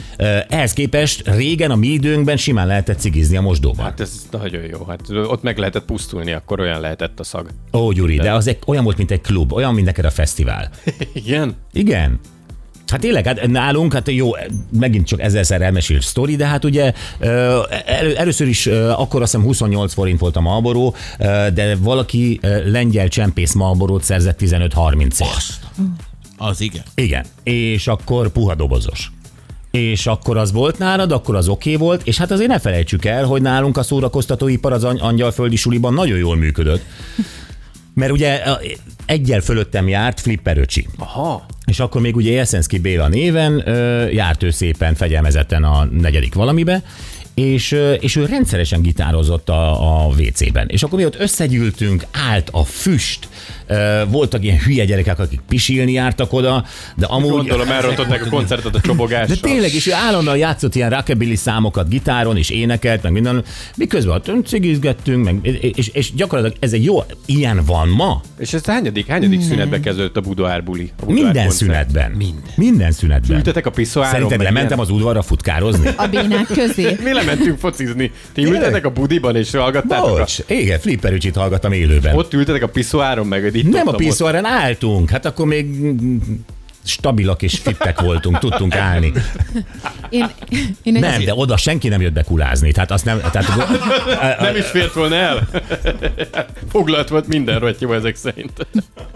Ehhez 0.49 0.73
képest 0.73 1.29
régen 1.29 1.71
a 1.71 1.76
mi 1.76 1.87
időnkben 1.87 2.37
simán 2.37 2.67
lehetett 2.67 2.99
cigizni 2.99 3.37
a 3.37 3.41
mosdóban. 3.41 3.85
Hát 3.85 4.00
ez 4.00 4.26
nagyon 4.31 4.62
jó. 4.62 4.85
Hát 4.85 5.00
ott 5.11 5.43
meg 5.43 5.59
lehetett 5.59 5.85
pusztulni, 5.85 6.33
akkor 6.33 6.61
olyan 6.61 6.81
lehetett 6.81 7.21
a 7.21 7.25
szag. 7.25 7.49
Ó, 7.73 7.93
Gyuri, 7.93 8.17
de 8.17 8.33
az 8.33 8.47
egy, 8.47 8.59
olyan 8.67 8.85
volt, 8.85 8.97
mint 8.97 9.11
egy 9.11 9.21
klub, 9.21 9.53
olyan, 9.53 9.75
mint 9.75 9.87
neked 9.87 10.05
a 10.05 10.11
fesztivál. 10.11 10.71
Igen? 11.12 11.55
Igen. 11.73 12.21
Hát 12.94 13.02
tényleg, 13.02 13.26
hát 13.26 13.46
nálunk, 13.46 13.92
hát 13.92 14.10
jó, 14.10 14.30
megint 14.78 15.06
csak 15.06 15.20
ezerszer 15.20 15.62
elmesélt 15.62 16.02
sztori, 16.02 16.36
de 16.36 16.46
hát 16.46 16.64
ugye 16.64 16.92
ö, 17.18 17.60
elő, 17.86 18.16
először 18.16 18.48
is 18.48 18.66
akkor 18.66 19.22
azt 19.22 19.32
hiszem 19.32 19.46
28 19.46 19.94
forint 19.94 20.20
volt 20.20 20.36
a 20.36 20.40
Marlboro, 20.40 20.92
ö, 21.18 21.46
de 21.54 21.76
valaki 21.76 22.40
lengyel 22.64 23.08
csempész 23.08 23.52
Marlborót 23.52 24.02
szerzett 24.04 24.38
15-30 24.40 25.20
ért. 25.20 25.60
Az 26.36 26.60
igen. 26.60 26.82
Igen, 26.94 27.24
és 27.42 27.86
akkor 27.86 28.28
puha 28.28 28.54
dobozos. 28.54 29.10
És 29.70 30.06
akkor 30.06 30.36
az 30.36 30.52
volt 30.52 30.78
nálad, 30.78 31.12
akkor 31.12 31.36
az 31.36 31.48
oké 31.48 31.74
okay 31.74 31.86
volt, 31.86 32.06
és 32.06 32.18
hát 32.18 32.30
azért 32.30 32.48
ne 32.48 32.58
felejtsük 32.58 33.04
el, 33.04 33.24
hogy 33.24 33.42
nálunk 33.42 33.76
a 33.76 33.82
szórakoztatóipar 33.82 34.72
az 34.72 34.84
angyalföldi 34.84 35.56
suliban 35.56 35.94
nagyon 35.94 36.18
jól 36.18 36.36
működött. 36.36 36.82
Mert 37.94 38.12
ugye 38.12 38.42
egyel 39.06 39.40
fölöttem 39.40 39.88
járt 39.88 40.20
Flipper 40.20 40.58
öcsi. 40.58 40.88
Aha. 40.98 41.46
És 41.75 41.81
akkor 41.81 42.00
még 42.00 42.16
ugye 42.16 42.31
Jeszenszki 42.31 42.78
Béla 42.78 43.09
néven 43.09 43.69
ö, 43.69 44.09
járt 44.09 44.43
ő 44.43 44.50
szépen 44.50 44.95
fegyelmezetten 44.95 45.64
a 45.64 45.85
negyedik 45.85 46.35
valamibe, 46.35 46.83
és, 47.35 47.76
és 48.00 48.16
ő 48.16 48.25
rendszeresen 48.25 48.83
gitározott 48.83 49.49
a, 49.49 50.04
a 50.04 50.07
WC-ben. 50.07 50.69
És 50.69 50.83
akkor 50.83 50.99
mi 50.99 51.04
ott 51.04 51.21
összegyűltünk, 51.21 52.07
állt 52.31 52.49
a 52.52 52.64
füst, 52.64 53.28
voltak 54.09 54.44
ilyen 54.44 54.59
hülye 54.59 54.85
gyerekek, 54.85 55.18
akik 55.18 55.40
pisilni 55.49 55.92
jártak 55.92 56.33
oda, 56.33 56.64
de 56.97 57.06
amúgy... 57.06 57.30
Gondolom 57.30 57.71
elrontották 57.71 58.26
a 58.26 58.28
koncertet 58.28 58.75
a 58.75 58.80
csobogással. 58.80 59.37
De 59.40 59.49
tényleg, 59.49 59.75
és 59.75 59.87
ő 59.87 59.92
állandóan 59.92 60.37
játszott 60.37 60.75
ilyen 60.75 60.90
rockabilly 60.90 61.35
számokat 61.35 61.88
gitáron, 61.88 62.37
és 62.37 62.50
énekelt, 62.50 63.02
meg 63.02 63.12
minden, 63.12 63.44
miközben 63.76 64.14
ott 64.14 64.47
cigizgettünk, 64.47 65.25
meg, 65.25 65.61
és, 65.75 65.88
és 65.88 66.14
gyakorlatilag 66.14 66.62
ez 66.62 66.73
egy 66.73 66.85
jó, 66.85 67.02
ilyen 67.26 67.64
van 67.66 67.88
ma? 67.88 68.21
És 68.38 68.52
ez 68.52 68.64
hányadik, 68.64 69.06
hányadik 69.06 69.42
szünetbe 69.42 69.80
kezdődött 69.80 70.16
a 70.16 70.21
Budoár 70.21 70.64
buli? 70.64 70.92
A 71.00 71.04
Budoár 71.04 71.23
Minden 71.23 71.47
koncert? 71.47 71.56
szünetben. 71.56 72.11
Minden. 72.11 72.42
Minden 72.56 72.92
szünetben. 72.92 73.37
Ültetek 73.37 73.66
a 73.66 73.71
piszoáron? 73.71 74.12
Szerinted 74.12 74.42
lementem 74.42 74.80
az 74.80 74.90
udvarra 74.90 75.23
futkározni? 75.23 75.88
A 75.97 76.06
bénák 76.06 76.47
közé. 76.47 76.97
Mi 77.04 77.12
lementünk 77.12 77.59
focizni. 77.59 78.12
Ti 78.33 78.44
ültetek 78.44 78.85
a 78.87 78.90
budiban 78.90 79.37
és 79.37 79.50
hallgattátok? 79.50 80.09
A... 80.09 80.18
Bocs, 80.18 80.38
igen, 80.47 80.78
Flipper 80.78 81.12
Öcsit 81.12 81.37
hallgattam 81.37 81.73
élőben. 81.73 82.16
Ott 82.16 82.35
ültetek 82.35 82.62
a 82.62 82.68
piszoáron, 82.68 83.26
meg 83.26 83.44
itt 83.54 83.73
Nem 83.73 83.88
a 83.88 83.92
piszoáren 83.92 84.44
álltunk, 84.44 85.11
hát 85.11 85.25
akkor 85.25 85.46
még 85.46 85.94
stabilak 86.84 87.42
és 87.42 87.58
fittek 87.58 88.00
voltunk, 88.00 88.38
tudtunk 88.38 88.75
állni. 88.75 89.12
Én, 90.11 90.30
én 90.82 90.94
egy 90.94 91.00
Nem, 91.00 91.25
de 91.25 91.34
oda 91.34 91.56
senki 91.56 91.88
nem 91.88 92.00
jött 92.00 92.12
be 92.12 92.23
kulázni. 92.23 92.73
Tehát 92.73 92.90
azt 92.90 93.04
nem, 93.04 93.20
tehát, 93.32 93.56
Nem 94.40 94.56
is 94.56 94.64
fért 94.64 94.92
volna 94.92 95.14
el. 95.14 95.49
Foglalt 96.73 97.08
volt 97.08 97.26
minden 97.26 97.58
rottyó 97.58 97.92
ezek 97.92 98.16
szerint. 98.16 98.66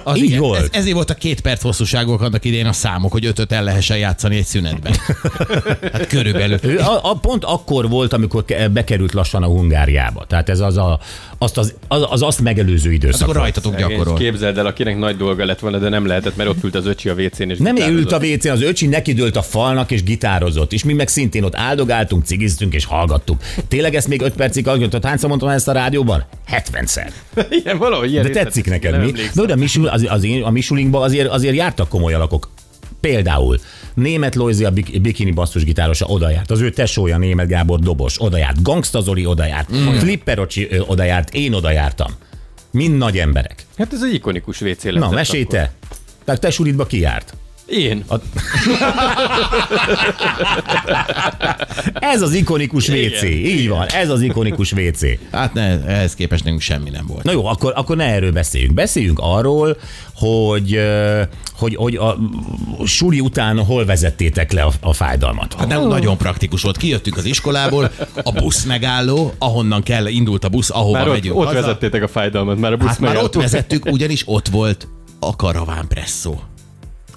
Az 0.03 0.17
Így 0.17 0.23
igen. 0.25 0.41
volt. 0.41 0.63
Ez, 0.63 0.69
ezért 0.73 0.95
volt 0.95 1.11
a 1.11 1.15
két 1.15 1.41
perc 1.41 1.63
hosszúságok 1.63 2.21
annak 2.21 2.45
idején 2.45 2.67
a 2.67 2.73
számok, 2.73 3.13
hogy 3.13 3.27
ötöt 3.27 3.53
el 3.53 3.65
lehessen 3.65 3.99
játszani 3.99 4.37
egy 4.37 4.45
szünetben. 4.45 4.93
Hát 5.93 6.07
körülbelül. 6.07 6.79
A, 6.79 7.11
a, 7.11 7.15
pont 7.15 7.45
akkor 7.45 7.89
volt, 7.89 8.13
amikor 8.13 8.45
ke- 8.45 8.71
bekerült 8.71 9.13
lassan 9.13 9.43
a 9.43 9.47
Hungáriába. 9.47 10.25
Tehát 10.27 10.49
ez 10.49 10.61
az 10.61 10.77
a, 10.77 11.01
azt, 11.39 11.59
az, 11.59 11.75
az, 11.89 12.07
az 12.11 12.23
azt 12.23 12.41
megelőző 12.41 12.93
időszak. 12.93 13.15
Az 13.15 13.23
akkor 13.23 13.35
rajtatok 13.37 13.77
gyakorol. 13.77 14.15
Képzeld 14.15 14.59
el, 14.59 14.67
akinek 14.67 14.99
nagy 14.99 15.17
dolga 15.17 15.45
lett 15.45 15.59
volna, 15.59 15.79
de 15.79 15.89
nem 15.89 16.07
lehetett, 16.07 16.37
mert 16.37 16.49
ott 16.49 16.65
ült 16.65 16.75
az 16.75 16.87
öcsi 16.87 17.09
a 17.09 17.13
WC-n 17.15 17.51
és 17.51 17.59
Nem 17.59 17.75
gitározott. 17.75 18.01
ült 18.01 18.13
a 18.13 18.19
WC-n, 18.19 18.49
az 18.49 18.63
öcsi 18.63 18.87
nekidőlt 18.87 19.37
a 19.37 19.43
falnak 19.43 19.91
és 19.91 20.03
gitározott, 20.03 20.73
és 20.73 20.85
mi 20.85 20.93
meg 20.93 21.09
szintén 21.09 21.43
ott 21.45 21.57
áldogáltunk, 21.57 22.25
cigiztünk 22.25 22.75
és 22.75 22.85
hallgattuk. 22.85 23.41
Tényleg 23.69 23.95
ezt 23.95 24.09
még 24.09 24.21
5 24.23 24.33
percig 24.33 24.67
hallgatod? 24.67 25.05
Hányszor 25.05 25.29
mondtam 25.29 25.49
ezt 25.49 25.69
a 25.69 25.73
rádióban? 25.73 26.25
70-szer. 26.53 27.11
Igen, 27.51 27.79
valahogy 27.79 28.11
ilyen 28.11 28.23
De 28.23 28.31
tetszik 28.31 28.67
neked, 28.67 29.05
mi? 29.05 29.13
No, 29.33 29.45
de 29.45 29.53
a, 29.53 29.57
misul, 29.57 29.87
az, 29.87 30.07
az 30.09 30.25
én, 30.25 30.43
a 30.43 30.51
misulinkban 30.51 31.03
azért, 31.03 31.29
azért 31.29 31.55
jártak 31.55 31.89
komoly 31.89 32.15
alakok. 32.15 32.49
Például 33.01 33.59
német 33.95 34.35
Lojzi 34.35 34.65
a 34.65 34.71
bik- 34.71 35.01
bikini 35.01 35.31
basszusgitárosa 35.31 36.07
odajárt, 36.07 36.51
az 36.51 36.61
ő 36.61 36.71
tesója 36.71 37.19
német 37.19 37.49
Gábor 37.49 37.79
dobos 37.79 38.21
odajárt, 38.21 38.63
Gangsta 38.63 39.01
Zoli 39.01 39.27
odajárt, 39.27 39.73
mm. 39.73 39.89
Flipper 39.89 40.39
Ocsi 40.39 40.69
ö, 40.71 40.81
odajárt, 40.87 41.35
én 41.35 41.55
odajártam. 41.55 42.13
Mind 42.71 42.97
nagy 42.97 43.19
emberek. 43.19 43.65
Hát 43.79 43.93
ez 43.93 44.03
egy 44.03 44.15
ikonikus 44.15 44.61
WC. 44.61 44.83
Na, 44.85 45.11
mesélj 45.11 45.45
te. 45.45 45.73
Tehát 46.25 46.41
te 46.41 46.51
sulitba 46.51 46.87
ki 46.87 47.01
járt? 47.01 47.35
Én. 47.69 48.05
A... 48.09 48.15
ez 51.95 52.23
az 52.23 52.33
ikonikus 52.35 52.89
WC, 52.89 53.23
így 53.23 53.69
van, 53.69 53.87
ez 53.87 54.11
az 54.11 54.21
ikonikus 54.21 54.73
WC. 54.73 55.01
Hát 55.33 55.53
ne, 55.55 55.85
ehhez 55.87 56.15
képest 56.15 56.45
nekünk 56.45 56.63
semmi 56.63 56.91
nem 56.91 57.07
volt. 57.07 57.23
Na 57.23 57.33
jó, 57.33 57.47
akkor, 57.47 57.73
akkor 57.77 57.97
ne 57.97 58.05
erről 58.05 58.33
beszéljünk. 58.33 58.75
Beszéljünk 58.75 59.19
arról, 59.23 59.77
hogy, 60.15 60.81
hogy, 61.53 61.75
hogy 61.77 61.95
a 61.97 62.17
suli 62.85 63.21
után 63.21 63.65
hol 63.65 63.85
vezettétek 63.85 64.53
le 64.53 64.63
a, 64.63 64.73
a 64.81 64.93
fájdalmat. 64.93 65.55
Hát 65.59 65.69
nem, 65.69 65.87
nagyon 65.89 66.17
praktikus 66.17 66.63
volt. 66.63 66.77
Kijöttünk 66.77 67.17
az 67.17 67.25
iskolából, 67.25 67.91
a 68.23 68.33
busz 68.33 68.65
megálló, 68.65 69.33
ahonnan 69.39 69.83
kell, 69.83 70.07
indult 70.07 70.45
a 70.45 70.49
busz, 70.49 70.71
ahova 70.71 70.93
Már 70.99 71.07
ott, 71.09 71.13
megyünk 71.15 71.37
ott 71.37 71.47
haza. 71.47 71.61
vezettétek 71.61 72.03
a 72.03 72.09
fájdalmat, 72.09 72.59
már 72.59 72.73
a 72.73 72.77
busz 72.77 72.89
Hát 72.89 72.99
már 72.99 73.17
ott 73.17 73.23
megálló. 73.35 73.41
vezettük, 73.41 73.87
ugyanis 73.87 74.23
ott 74.27 74.49
volt 74.49 74.89
a 75.21 75.37
karaván 75.37 75.89
presszó. 75.89 76.35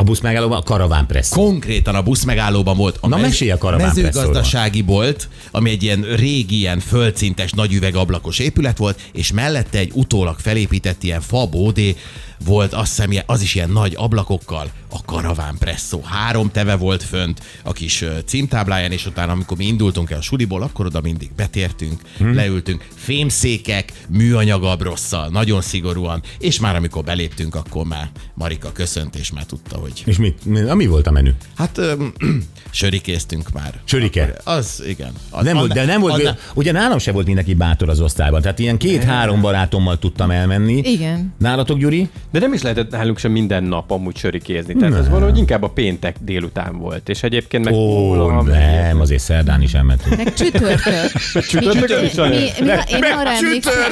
A 0.02 0.04
busz 0.04 0.20
megállóban 0.20 0.58
a 0.58 0.64
karaván 0.64 1.06
pressz. 1.06 1.30
Konkrétan 1.30 1.96
a 1.96 2.02
busz 2.02 2.24
megállóban 2.24 2.78
volt 2.78 2.98
a 3.02 3.08
Na, 3.08 3.18
mesélj 3.18 3.52
a 3.52 3.58
karaván 3.58 3.88
mezőgazdasági 3.88 4.82
bolt, 4.82 5.30
ami 5.52 5.70
egy 5.70 5.84
ilyen 5.84 6.02
régi, 6.02 6.58
ilyen 6.58 6.80
földszintes, 6.80 7.52
nagy 7.52 7.74
üvegablakos 7.74 8.40
épület 8.40 8.78
volt, 8.78 9.00
és 9.14 9.32
mellette 9.32 9.78
egy 9.78 9.92
utólag 9.94 10.40
felépített 10.40 11.04
ilyen 11.04 11.22
fa 11.22 11.46
bódé 11.46 11.96
volt, 12.46 12.74
azt 12.74 12.96
hiszem, 12.96 13.24
az 13.26 13.42
is 13.42 13.56
ilyen 13.56 13.70
nagy 13.70 13.94
ablakokkal, 13.98 14.72
a 14.90 15.06
karaván 15.06 15.56
presszó. 15.60 16.02
Három 16.04 16.52
teve 16.52 16.76
volt 16.76 17.04
fönt 17.04 17.42
a 17.64 17.72
kis 17.72 18.06
címtábláján, 18.26 18.92
és 18.92 19.06
utána, 19.06 19.32
amikor 19.32 19.58
mi 19.58 19.66
indultunk 19.66 20.12
el 20.12 20.18
a 20.18 20.22
suliból, 20.22 20.62
akkor 20.62 20.86
oda 20.86 21.02
mindig 21.02 21.32
betértünk, 21.36 22.02
hmm. 22.18 22.36
leültünk, 22.36 22.88
fémszékek, 22.96 23.92
műanyag 24.10 24.64
abrosszal, 24.64 25.30
nagyon 25.30 25.62
szigorúan, 25.62 26.22
és 26.40 26.60
már 26.60 26.76
amikor 26.76 27.04
beléptünk, 27.04 27.56
akkor 27.56 27.86
már 27.86 28.10
Marika 28.34 28.72
köszönt, 28.72 29.16
és 29.16 29.32
már 29.32 29.46
tudta, 29.46 29.78
hogy 29.78 30.04
És 30.06 30.18
mit, 30.18 30.46
mi, 30.46 30.60
mi 30.74 30.88
volt 30.88 31.08
a 31.08 31.12
menü? 31.12 31.32
Hát 31.56 31.78
öm, 31.78 32.14
sörikéztünk 32.72 33.52
már. 33.52 33.80
Sörike? 33.84 34.24
Akkor 34.24 34.54
Az, 34.54 34.84
igen. 34.88 35.14
Az, 35.30 35.44
Nem 35.44 35.58
volt, 35.58 35.74
de 35.74 35.86
nem 35.86 36.02
volt, 36.02 36.14
annál- 36.14 36.52
ugye 36.54 36.72
nálam 36.72 36.98
se 36.98 37.12
volt 37.12 37.26
mindenki 37.26 37.54
bátor 37.54 37.90
az 37.90 38.00
osztályban, 38.00 38.42
tehát 38.42 38.60
ilyen 38.60 38.78
két-három 38.78 39.42
barátommal 39.42 40.00
tudtam 40.00 40.32
elmenni. 40.32 40.78
Igen. 40.78 41.34
Nálatok, 41.38 41.78
Gyuri? 41.78 42.10
De 42.32 42.40
nem 42.40 42.54
is 42.54 42.62
lehetett 42.62 42.92
nálunk 42.92 43.18
sem 43.18 43.32
minden 43.32 43.64
nap 43.64 43.92
amúgy 43.92 44.18
sörikézni. 44.18 44.74
Tehát 44.74 44.94
ez 44.94 45.10
valahogy 45.10 45.38
inkább 45.38 45.64
a 45.64 45.70
péntek 45.70 46.16
délután 46.20 46.78
volt. 46.78 47.10
És 47.10 47.24
egyébként 47.24 47.66
meg 47.66 47.74
Ó, 47.74 48.14
meg 48.16 48.44
nem, 48.44 49.00
azért 49.00 49.22
szerdán 49.22 49.62
is 49.62 49.74
elmentünk. 49.74 50.18
Meg 50.18 50.34
csütörtök. 50.34 51.12
Csütörtökön 51.48 52.04
is 52.06 52.14
mi, 52.14 52.28
mi, 52.28 52.50
mi, 52.60 52.72
én 52.90 53.04
arra 53.04 53.30
emlékszem, 53.30 53.92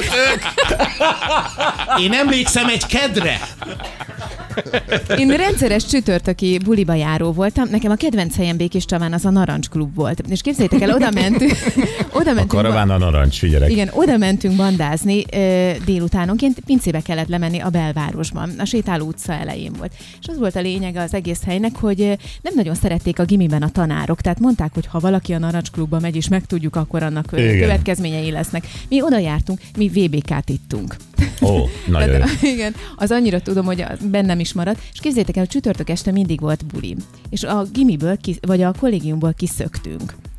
Én 2.00 2.12
emlékszem 2.12 2.68
egy 2.68 2.86
kedre. 2.86 3.40
Én 5.18 5.28
rendszeres 5.36 5.86
csütörtöki 5.86 6.58
buliba 6.64 6.94
járó 6.94 7.32
voltam. 7.32 7.68
Nekem 7.70 7.90
a 7.90 7.94
kedvenc 7.94 8.36
helyem 8.36 8.56
Békés 8.56 8.84
Csaván 8.84 9.12
az 9.12 9.24
a 9.24 9.30
Narancs 9.30 9.68
klub 9.68 9.94
volt. 9.94 10.22
És 10.28 10.40
képzeljétek 10.40 10.80
el, 10.80 10.90
oda 10.94 11.10
mentünk. 11.20 11.52
Oda 12.12 12.30
A 12.30 12.34
mentünk 12.34 12.48
karaván 12.48 12.90
a 12.90 12.98
narancs, 12.98 13.38
figyelek. 13.38 13.70
Igen, 13.70 13.90
oda 13.92 14.16
mentünk 14.16 14.56
bandázni 14.56 15.24
délutánonként, 15.84 16.60
pincébe 16.66 17.00
kellett 17.00 17.28
lemenni 17.28 17.58
a 17.58 17.68
belvárosban. 17.68 18.50
A 18.58 18.64
sétáló 18.64 19.06
utca 19.06 19.32
elején 19.32 19.72
volt. 19.78 19.92
És 20.20 20.26
az 20.28 20.38
volt 20.38 20.56
a 20.56 20.60
lényege 20.60 21.00
az 21.00 21.14
egész 21.14 21.40
helynek, 21.44 21.76
hogy 21.76 21.98
nem 22.42 22.52
nagyon 22.54 22.74
szerették 22.74 23.18
a 23.18 23.24
gimiben 23.24 23.62
a 23.62 23.68
tanárok. 23.70 24.20
Tehát 24.20 24.40
mondták, 24.40 24.74
hogy 24.74 24.86
ha 24.86 24.98
valaki 24.98 25.32
a 25.32 25.38
Narancsklubba 25.38 25.98
megy 26.00 26.16
és 26.16 26.28
megtudjuk, 26.28 26.76
akkor 26.76 27.02
annak 27.02 27.24
Igen. 27.32 27.58
következményei 27.58 28.30
lesznek. 28.30 28.64
Mi 28.88 29.02
oda 29.02 29.18
jártunk, 29.18 29.60
mi 29.76 29.88
VBK-t 29.88 30.48
ittunk. 30.48 30.96
Ó, 31.42 31.56
nagyon 31.86 32.08
jó. 32.12 32.18
Tehát, 32.18 32.42
igen, 32.54 32.74
az 32.96 33.10
annyira 33.10 33.40
tudom, 33.40 33.64
hogy 33.64 33.80
a- 33.80 33.92
bennem 34.40 34.46
is 34.46 34.52
maradt. 34.52 34.80
És 34.92 35.00
képzétek 35.00 35.36
el, 35.36 35.42
hogy 35.42 35.50
csütörtök 35.50 35.90
este 35.90 36.10
mindig 36.10 36.40
volt 36.40 36.66
buli. 36.66 36.96
És 37.30 37.42
a 37.42 37.64
gimiből, 37.72 38.16
vagy 38.40 38.62
a 38.62 38.74
kollégiumból 38.78 39.32
kiszöktünk. 39.32 40.29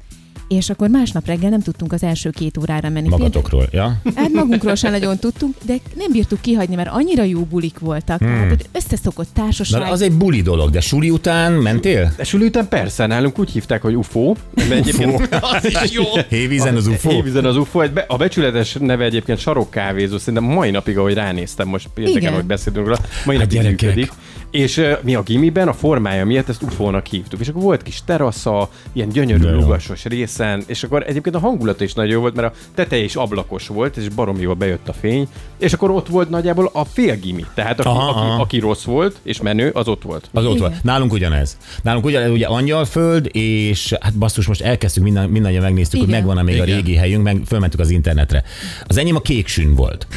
És 0.57 0.69
akkor 0.69 0.89
másnap 0.89 1.25
reggel 1.25 1.49
nem 1.49 1.61
tudtunk 1.61 1.93
az 1.93 2.03
első 2.03 2.29
két 2.29 2.57
órára 2.57 2.89
menni. 2.89 3.07
Magatokról, 3.07 3.67
ja? 3.71 4.01
Hát 4.15 4.31
magunkról 4.33 4.75
sem 4.75 4.91
nagyon 4.91 5.17
tudtunk, 5.17 5.55
de 5.65 5.73
nem 5.95 6.11
bírtuk 6.11 6.41
kihagyni, 6.41 6.75
mert 6.75 6.89
annyira 6.91 7.23
jó 7.23 7.39
bulik 7.39 7.79
voltak. 7.79 8.19
Hmm. 8.19 8.27
Tehát 8.27 8.51
egy 8.51 8.65
összeszokott 8.71 9.27
társaság. 9.33 9.81
Na, 9.81 9.87
az 9.87 10.01
egy 10.01 10.11
buli 10.11 10.41
dolog, 10.41 10.69
de 10.69 10.79
suli 10.81 11.09
után 11.09 11.51
mentél? 11.51 12.13
De 12.17 12.23
suli 12.23 12.45
után 12.45 12.67
persze, 12.67 13.05
nálunk 13.05 13.39
úgy 13.39 13.49
hívták, 13.51 13.81
hogy 13.81 13.95
UFO. 13.95 14.33
Mert 14.55 14.71
egyébként 14.71 15.27
Az 15.41 15.65
is 15.83 15.91
jó. 15.91 16.03
Hévízen 16.29 16.75
az 16.75 16.87
UFO? 16.87 17.09
Hévízen 17.09 17.45
az 17.45 17.55
UFO. 17.57 17.81
Egy 17.81 17.91
be, 17.91 18.05
a 18.07 18.17
becsületes 18.17 18.77
neve 18.79 19.03
egyébként 19.03 19.39
sarokkávézó, 19.39 20.17
szerintem 20.17 20.43
mai 20.43 20.71
napig, 20.71 20.97
ahogy 20.97 21.13
ránéztem 21.13 21.67
most 21.67 21.87
pénteken, 21.93 22.33
hogy 22.33 22.45
beszéltünk 22.45 22.85
róla, 22.85 22.99
mai 23.25 23.37
Hát 23.37 23.45
napig 23.45 23.61
gyerekek. 23.61 23.81
működik. 23.81 24.11
És 24.51 24.77
uh, 24.77 24.97
mi 25.01 25.15
a 25.15 25.21
gimiben 25.21 25.67
a 25.67 25.73
formája 25.73 26.25
miatt 26.25 26.49
ezt 26.49 26.61
ufónak 26.61 27.05
hívtuk. 27.05 27.39
És 27.39 27.47
akkor 27.47 27.61
volt 27.61 27.83
kis 27.83 28.03
terasza, 28.05 28.69
ilyen 28.93 29.09
gyönyörű 29.09 29.49
lugasos 29.49 30.05
részen, 30.05 30.63
és 30.67 30.83
akkor 30.83 31.03
egyébként 31.07 31.35
a 31.35 31.39
hangulat 31.39 31.81
is 31.81 31.93
nagyon 31.93 32.11
jó 32.11 32.19
volt, 32.19 32.35
mert 32.35 32.53
a 32.53 32.57
teteje 32.75 33.03
is 33.03 33.15
ablakos 33.15 33.67
volt, 33.67 33.97
és 33.97 34.09
baromi 34.09 34.41
jól 34.41 34.53
bejött 34.53 34.89
a 34.89 34.93
fény, 34.93 35.27
és 35.57 35.73
akkor 35.73 35.91
ott 35.91 36.07
volt 36.07 36.29
nagyjából 36.29 36.69
a 36.73 36.85
fél 36.85 37.15
gimi. 37.15 37.45
Tehát 37.53 37.79
aki, 37.79 37.89
Aha, 37.89 38.09
aki, 38.09 38.19
aha. 38.19 38.41
aki 38.41 38.59
rossz 38.59 38.83
volt, 38.83 39.15
és 39.23 39.41
menő, 39.41 39.69
az 39.69 39.87
ott 39.87 40.01
volt. 40.01 40.29
Az 40.33 40.45
ott 40.45 40.55
Igen. 40.55 40.69
van. 40.69 40.79
Nálunk 40.83 41.13
ugyanez. 41.13 41.57
Nálunk 41.83 42.05
ugyanez, 42.05 42.29
ugye 42.29 42.45
Angyalföld, 42.45 43.29
és 43.31 43.93
hát 43.99 44.17
basszus, 44.17 44.47
most 44.47 44.61
elkezdtük, 44.61 45.03
minden, 45.03 45.29
mindannyian 45.29 45.63
megnéztük, 45.63 45.99
Igen. 45.99 46.05
hogy 46.05 46.15
megvan-e 46.15 46.41
még 46.41 46.59
a 46.59 46.63
Igen. 46.63 46.75
régi 46.75 46.95
helyünk, 46.95 47.23
meg 47.23 47.41
fölmentük 47.45 47.79
az 47.79 47.89
internetre. 47.89 48.43
Az 48.87 48.97
enyém 48.97 49.15
a 49.15 49.21
kéksün 49.21 49.75
volt. 49.75 50.07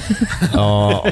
A, 0.53 0.93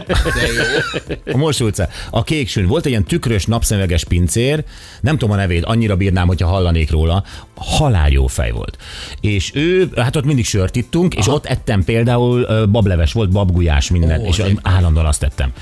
a 1.32 1.36
Morsó 1.36 1.66
utca. 1.66 1.88
A 2.10 2.22
kéksün 2.22 2.66
volt 2.66 2.84
egy 2.84 2.90
ilyen 2.90 3.04
tükrös, 3.12 3.46
napszemüveges 3.46 4.04
pincér, 4.04 4.64
nem 5.00 5.18
tudom 5.18 5.34
a 5.34 5.36
nevét, 5.36 5.64
annyira 5.64 5.96
bírnám, 5.96 6.26
hogyha 6.26 6.48
hallanék 6.48 6.90
róla, 6.90 7.24
halál 7.54 8.10
jó 8.10 8.26
fej 8.26 8.50
volt. 8.50 8.76
És 9.20 9.50
ő, 9.54 9.90
hát 9.96 10.16
ott 10.16 10.24
mindig 10.24 10.44
sört 10.44 10.76
ittunk, 10.76 11.14
és 11.14 11.28
ott 11.28 11.46
ettem 11.46 11.84
például 11.84 12.66
bableves, 12.66 13.12
volt 13.12 13.30
babgulyás 13.30 13.90
minden, 13.90 14.20
Ó, 14.20 14.24
és 14.24 14.36
de- 14.36 14.52
állandóan 14.62 15.06
azt 15.06 15.20
tettem. 15.20 15.52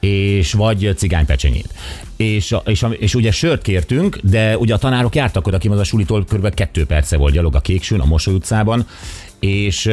És 0.00 0.52
vagy 0.52 0.92
cigánypecsenyét. 0.96 1.68
És, 2.16 2.54
és, 2.64 2.84
és 2.98 3.14
ugye 3.14 3.30
sört 3.30 3.62
kértünk, 3.62 4.18
de 4.22 4.58
ugye 4.58 4.74
a 4.74 4.78
tanárok 4.78 5.14
jártak 5.14 5.46
oda, 5.46 5.58
az 5.70 5.78
a 5.78 5.84
sulitól 5.84 6.24
kb. 6.24 6.54
kettő 6.54 6.86
perce 6.86 7.16
volt 7.16 7.32
gyalog 7.32 7.54
a 7.54 7.60
Kéksün, 7.60 8.00
a 8.00 8.04
Mosoly 8.04 8.34
utcában, 8.34 8.86
és, 9.38 9.90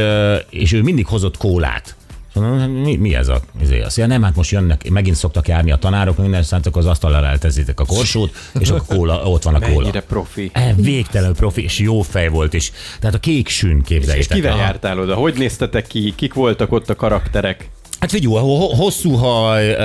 és 0.49 0.71
ő 0.71 0.82
mindig 0.82 1.06
hozott 1.06 1.38
kólát. 1.38 1.95
És 2.35 2.41
"Hát 2.41 2.67
mi, 2.69 2.95
mi 2.95 3.15
ez 3.15 3.27
a 3.27 3.41
izé? 3.61 3.81
Azt 3.81 3.97
mondja, 3.97 4.15
nem, 4.17 4.25
hát 4.25 4.35
most 4.35 4.51
jönnek, 4.51 4.89
megint 4.89 5.15
szoktak 5.15 5.47
járni 5.47 5.71
a 5.71 5.75
tanárok, 5.75 6.17
minden 6.17 6.43
szántok 6.43 6.77
az 6.77 6.85
asztalra 6.85 7.25
eltezzétek 7.27 7.79
a 7.79 7.85
korsót, 7.85 8.35
és 8.59 8.69
a 8.69 8.81
kóla, 8.87 9.23
ott 9.23 9.43
van 9.43 9.55
a 9.55 9.59
kóla. 9.59 9.79
Mennyire 9.79 10.01
profi. 10.01 10.49
E, 10.53 10.73
Végtelen 10.77 11.33
profi, 11.33 11.63
és 11.63 11.79
jó 11.79 12.01
fej 12.01 12.27
volt 12.29 12.53
is. 12.53 12.71
Tehát 12.99 13.15
a 13.15 13.19
kék 13.19 13.47
sün 13.47 13.77
És 13.77 13.83
képzeljétek. 13.87 14.35
kivel 14.37 14.57
jártál 14.57 14.99
oda? 14.99 15.15
Hogy 15.15 15.33
néztetek 15.37 15.87
ki? 15.87 16.13
Kik 16.15 16.33
voltak 16.33 16.71
ott 16.71 16.89
a 16.89 16.95
karakterek? 16.95 17.69
Hát 18.11 18.23
ho- 18.23 18.75
hosszú 18.77 19.11
haj, 19.11 19.75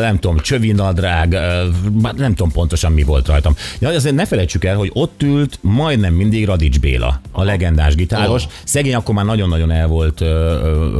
nem 0.00 0.18
tudom, 0.18 0.38
csövi 0.38 0.72
nadrág, 0.72 1.32
ö, 1.32 1.68
már 2.02 2.14
nem 2.14 2.34
tudom 2.34 2.52
pontosan 2.52 2.92
mi 2.92 3.02
volt 3.02 3.26
rajtam. 3.26 3.54
Ja, 3.78 3.88
azért 3.88 4.14
ne 4.14 4.26
felejtsük 4.26 4.64
el, 4.64 4.76
hogy 4.76 4.90
ott 4.94 5.22
ült 5.22 5.58
majdnem 5.60 6.14
mindig 6.14 6.46
Radics 6.46 6.80
Béla, 6.80 7.20
a 7.32 7.42
legendás 7.42 7.94
gitáros. 7.94 8.44
Oh. 8.44 8.50
Szegény 8.64 8.94
akkor 8.94 9.14
már 9.14 9.24
nagyon-nagyon 9.24 9.70
el 9.70 9.86
volt 9.86 10.20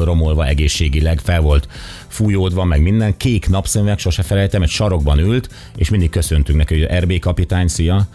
romolva 0.03 0.47
egészségileg, 0.47 1.21
fel 1.25 1.41
volt 1.41 1.69
fújódva, 2.09 2.65
meg 2.65 2.83
minden. 2.83 3.17
Kék 3.17 3.49
napszemüveg, 3.49 3.99
sose 3.99 4.23
felejtem, 4.23 4.63
egy 4.63 4.69
sarokban 4.69 5.19
ült, 5.19 5.49
és 5.77 5.91
mindig 5.91 6.11
köszöntünk 6.11 6.59
neki, 6.59 6.81
hogy 6.81 6.99
RB 6.99 7.19
kapitány, 7.19 7.69
szia. 7.69 8.07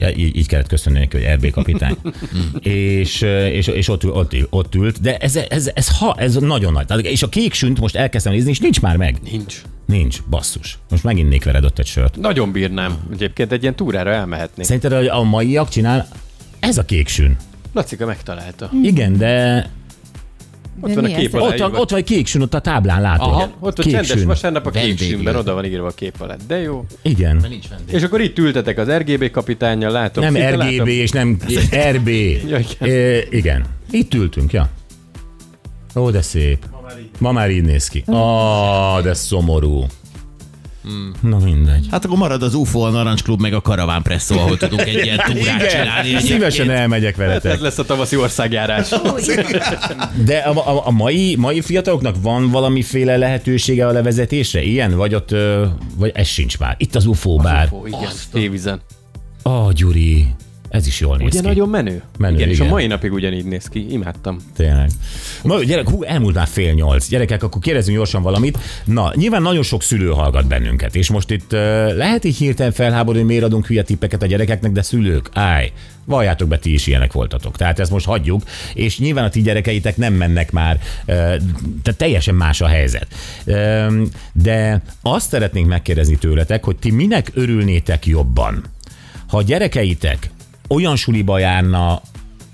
Ja, 0.00 0.10
így, 0.10 0.36
így 0.36 0.46
kellett 0.46 0.68
köszönni 0.68 0.98
neki, 0.98 1.16
hogy 1.16 1.34
RB 1.34 1.50
kapitány. 1.50 1.96
és, 2.62 3.22
ö, 3.22 3.46
és, 3.46 3.66
és 3.66 3.88
ott, 3.88 4.04
ül- 4.04 4.14
ott, 4.14 4.34
ott 4.50 4.74
ült, 4.74 5.00
de 5.00 5.16
ez, 5.16 5.36
ez, 5.36 5.70
ez, 5.74 5.98
ha, 5.98 6.14
ez 6.18 6.34
nagyon 6.34 6.72
nagy. 6.72 7.04
És 7.04 7.22
a 7.22 7.28
kék 7.28 7.52
sünt 7.52 7.80
most 7.80 7.96
elkezdtem 7.96 8.32
nézni, 8.32 8.50
és 8.50 8.58
nincs 8.58 8.80
már 8.80 8.96
meg. 8.96 9.16
Nincs. 9.30 9.62
Nincs, 9.86 10.22
basszus. 10.22 10.78
Most 10.90 11.04
megint 11.04 11.28
nék 11.28 11.44
veled 11.44 11.64
ott 11.64 11.78
egy 11.78 11.86
sört. 11.86 12.16
Nagyon 12.16 12.52
bírnám. 12.52 12.98
Egyébként 13.12 13.52
egy 13.52 13.62
ilyen 13.62 13.74
túrára 13.74 14.10
elmehetnénk. 14.10 14.68
Szerinted 14.68 15.08
a 15.08 15.22
maiak 15.22 15.68
csinál? 15.68 16.08
Ez 16.60 16.78
a 16.78 16.84
kék 16.84 17.08
sün. 17.08 17.36
Lacika 17.72 18.06
megtalálta. 18.06 18.70
Igen, 18.82 19.16
de 19.16 19.68
Ott 20.80 20.94
van 20.94 21.04
a 21.04 21.16
kép 21.16 21.34
alá 21.34 21.44
ott 21.66 21.78
ott 21.78 21.90
van 21.90 21.98
egy 21.98 22.04
kék 22.04 22.26
sün, 22.26 22.42
ott 22.42 22.54
a 22.54 22.60
táblán 22.60 23.00
látod. 23.00 23.28
Aha, 23.28 23.48
ott 23.60 23.78
a 23.78 23.82
Kék 23.82 23.92
csendes 23.92 24.10
sün. 24.18 24.26
vasárnap 24.26 24.66
a 24.66 24.70
Vendéglő. 24.70 24.96
kéksűnben, 24.96 25.36
oda 25.36 25.54
van 25.54 25.64
írva 25.64 25.86
a 25.86 25.90
kép 25.90 26.14
alatt. 26.18 26.40
De 26.46 26.56
jó. 26.60 26.84
Igen. 27.02 27.44
Nincs 27.48 27.68
vendég. 27.68 27.94
És 27.94 28.02
akkor 28.02 28.20
itt 28.20 28.38
ültetek 28.38 28.78
az 28.78 28.88
RGB 28.90 29.30
kapitánnyal, 29.30 29.90
látom. 29.92 30.24
Nem 30.24 30.32
szinte 30.32 30.50
RGB 30.50 30.58
látom. 30.60 30.86
és 30.88 31.10
nem 31.10 31.38
RB. 31.92 32.08
Ja, 32.48 32.58
igen. 32.58 32.88
É, 32.88 33.26
igen. 33.30 33.64
Itt 33.90 34.14
ültünk, 34.14 34.52
ja. 34.52 34.68
Ó, 35.96 36.10
de 36.10 36.22
szép. 36.22 36.64
Ma 37.18 37.32
már 37.32 37.50
így 37.50 37.62
néz 37.62 37.88
ki. 37.88 38.02
Ah, 38.06 39.02
de 39.02 39.14
szomorú. 39.14 39.84
Na 41.20 41.38
mindegy. 41.38 41.86
Hát 41.90 42.04
akkor 42.04 42.18
marad 42.18 42.42
az 42.42 42.54
UFO, 42.54 42.80
a 42.80 42.90
Narancsklub, 42.90 43.40
meg 43.40 43.54
a 43.54 43.60
Karaván 43.60 44.02
Presszó, 44.02 44.38
ahol 44.38 44.56
tudunk 44.56 44.80
egy 44.80 45.04
ilyen 45.04 45.20
túrát 45.26 45.70
csinálni. 45.70 46.08
Egyébként. 46.08 46.22
szívesen 46.22 46.70
elmegyek 46.70 47.12
Ez 47.12 47.18
veletek. 47.18 47.60
lesz 47.60 47.78
a 47.78 47.84
tavaszi 47.84 48.16
országjárás. 48.16 48.88
De 50.24 50.36
a, 50.38 50.76
a, 50.76 50.86
a 50.86 50.90
mai, 50.90 51.36
mai 51.36 51.60
fiataloknak 51.60 52.16
van 52.22 52.50
valamiféle 52.50 53.16
lehetősége 53.16 53.86
a 53.86 53.90
levezetésre? 53.92 54.62
Ilyen? 54.62 54.96
Vagy 54.96 55.14
ott, 55.14 55.34
vagy 55.96 56.12
ez 56.14 56.26
sincs 56.26 56.58
már. 56.58 56.74
Itt 56.78 56.94
az 56.94 57.06
UFO 57.06 57.36
bár. 57.36 57.68
Ó, 57.72 57.86
igen, 57.86 58.10
tévizen. 58.32 58.80
Ó, 59.44 59.50
oh, 59.50 59.72
Gyuri, 59.72 60.26
ez 60.70 60.86
is 60.86 61.00
jól 61.00 61.16
néz 61.16 61.26
Ugye 61.26 61.40
ki. 61.40 61.46
nagyon 61.46 61.68
menő? 61.68 62.02
Menő, 62.18 62.36
igen, 62.36 62.48
és 62.48 62.58
a 62.58 62.62
igen. 62.62 62.74
mai 62.74 62.86
napig 62.86 63.12
ugyanígy 63.12 63.44
néz 63.44 63.66
ki. 63.66 63.92
Imádtam. 63.92 64.38
Tényleg. 64.56 64.90
Na, 65.42 65.62
gyerek, 65.62 65.88
hú, 65.88 66.02
elmúlt 66.02 66.34
már 66.34 66.46
fél 66.46 66.72
nyolc. 66.72 67.08
Gyerekek, 67.08 67.42
akkor 67.42 67.60
kérdezzünk 67.60 67.96
gyorsan 67.96 68.22
valamit. 68.22 68.58
Na, 68.84 69.12
nyilván 69.14 69.42
nagyon 69.42 69.62
sok 69.62 69.82
szülő 69.82 70.08
hallgat 70.08 70.46
bennünket, 70.46 70.94
és 70.94 71.10
most 71.10 71.30
itt 71.30 71.52
uh, 71.52 71.58
lehet 71.96 72.24
így 72.24 72.36
hirtelen 72.36 72.72
felháborodni, 72.72 73.18
hogy 73.18 73.28
miért 73.28 73.44
adunk 73.44 73.66
hülye 73.66 73.82
tippeket 73.82 74.22
a 74.22 74.26
gyerekeknek, 74.26 74.72
de 74.72 74.82
szülők, 74.82 75.30
állj, 75.32 75.72
valljátok 76.04 76.48
be, 76.48 76.58
ti 76.58 76.72
is 76.72 76.86
ilyenek 76.86 77.12
voltatok. 77.12 77.56
Tehát 77.56 77.78
ezt 77.78 77.90
most 77.90 78.06
hagyjuk, 78.06 78.42
és 78.74 78.98
nyilván 78.98 79.24
a 79.24 79.28
ti 79.28 79.42
gyerekeitek 79.42 79.96
nem 79.96 80.14
mennek 80.14 80.52
már, 80.52 80.74
uh, 80.74 81.06
tehát 81.82 81.96
teljesen 81.96 82.34
más 82.34 82.60
a 82.60 82.66
helyzet. 82.66 83.06
De 84.32 84.82
azt 85.02 85.28
szeretnénk 85.30 85.68
megkérdezni 85.68 86.16
tőletek, 86.16 86.64
hogy 86.64 86.76
ti 86.76 86.90
minek 86.90 87.30
örülnétek 87.34 88.06
jobban? 88.06 88.64
Ha 89.26 89.36
a 89.36 89.42
gyerekeitek 89.42 90.30
olyan 90.74 90.96
suliba 90.96 91.38
járna, 91.38 92.00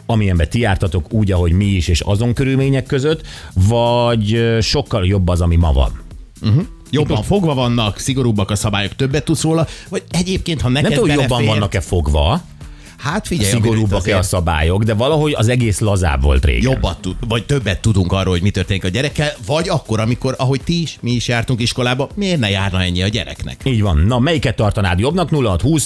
amilyenbe 0.06 0.46
ti 0.46 0.58
jártatok 0.60 1.12
úgy, 1.12 1.32
ahogy 1.32 1.52
mi 1.52 1.64
is, 1.64 1.88
és 1.88 2.00
azon 2.00 2.32
körülmények 2.34 2.86
között, 2.86 3.26
vagy 3.54 4.46
sokkal 4.60 5.06
jobb 5.06 5.28
az, 5.28 5.40
ami 5.40 5.56
ma 5.56 5.72
van? 5.72 6.00
Jobban 6.90 7.22
fogva 7.22 7.54
vannak, 7.54 7.98
szigorúbbak 7.98 8.50
a 8.50 8.56
szabályok, 8.56 8.96
többet 8.96 9.24
tudsz 9.24 9.42
róla, 9.42 9.66
vagy 9.88 10.02
egyébként, 10.10 10.60
ha 10.60 10.68
neked 10.68 10.90
Nem 10.90 10.98
tudom, 10.98 11.14
hogy 11.14 11.20
jobban 11.20 11.38
belefér- 11.38 11.58
vannak-e 11.58 11.80
fogva, 11.80 12.42
Hát 12.96 13.26
figyelj, 13.26 13.50
szigorúbbak-e 13.50 14.18
a 14.18 14.22
szabályok, 14.22 14.82
de 14.82 14.94
valahogy 14.94 15.32
az 15.36 15.48
egész 15.48 15.78
lazább 15.78 16.22
volt 16.22 16.44
régen. 16.44 16.72
jobbat 16.72 17.00
tud, 17.00 17.16
vagy 17.28 17.46
többet 17.46 17.80
tudunk 17.80 18.12
arról, 18.12 18.32
hogy 18.32 18.42
mi 18.42 18.50
történik 18.50 18.84
a 18.84 18.88
gyerekkel, 18.88 19.32
vagy 19.46 19.68
akkor, 19.68 20.00
amikor, 20.00 20.34
ahogy 20.38 20.60
ti 20.64 20.82
is, 20.82 20.98
mi 21.00 21.10
is 21.10 21.28
jártunk 21.28 21.60
iskolába, 21.60 22.08
miért 22.14 22.38
ne 22.38 22.50
járna 22.50 22.82
ennyi 22.82 23.02
a 23.02 23.08
gyereknek? 23.08 23.60
Így 23.64 23.82
van. 23.82 23.96
Na, 23.96 24.18
melyiket 24.18 24.56
tartanád 24.56 24.98
jobbnak? 24.98 25.30
0620 25.30 25.84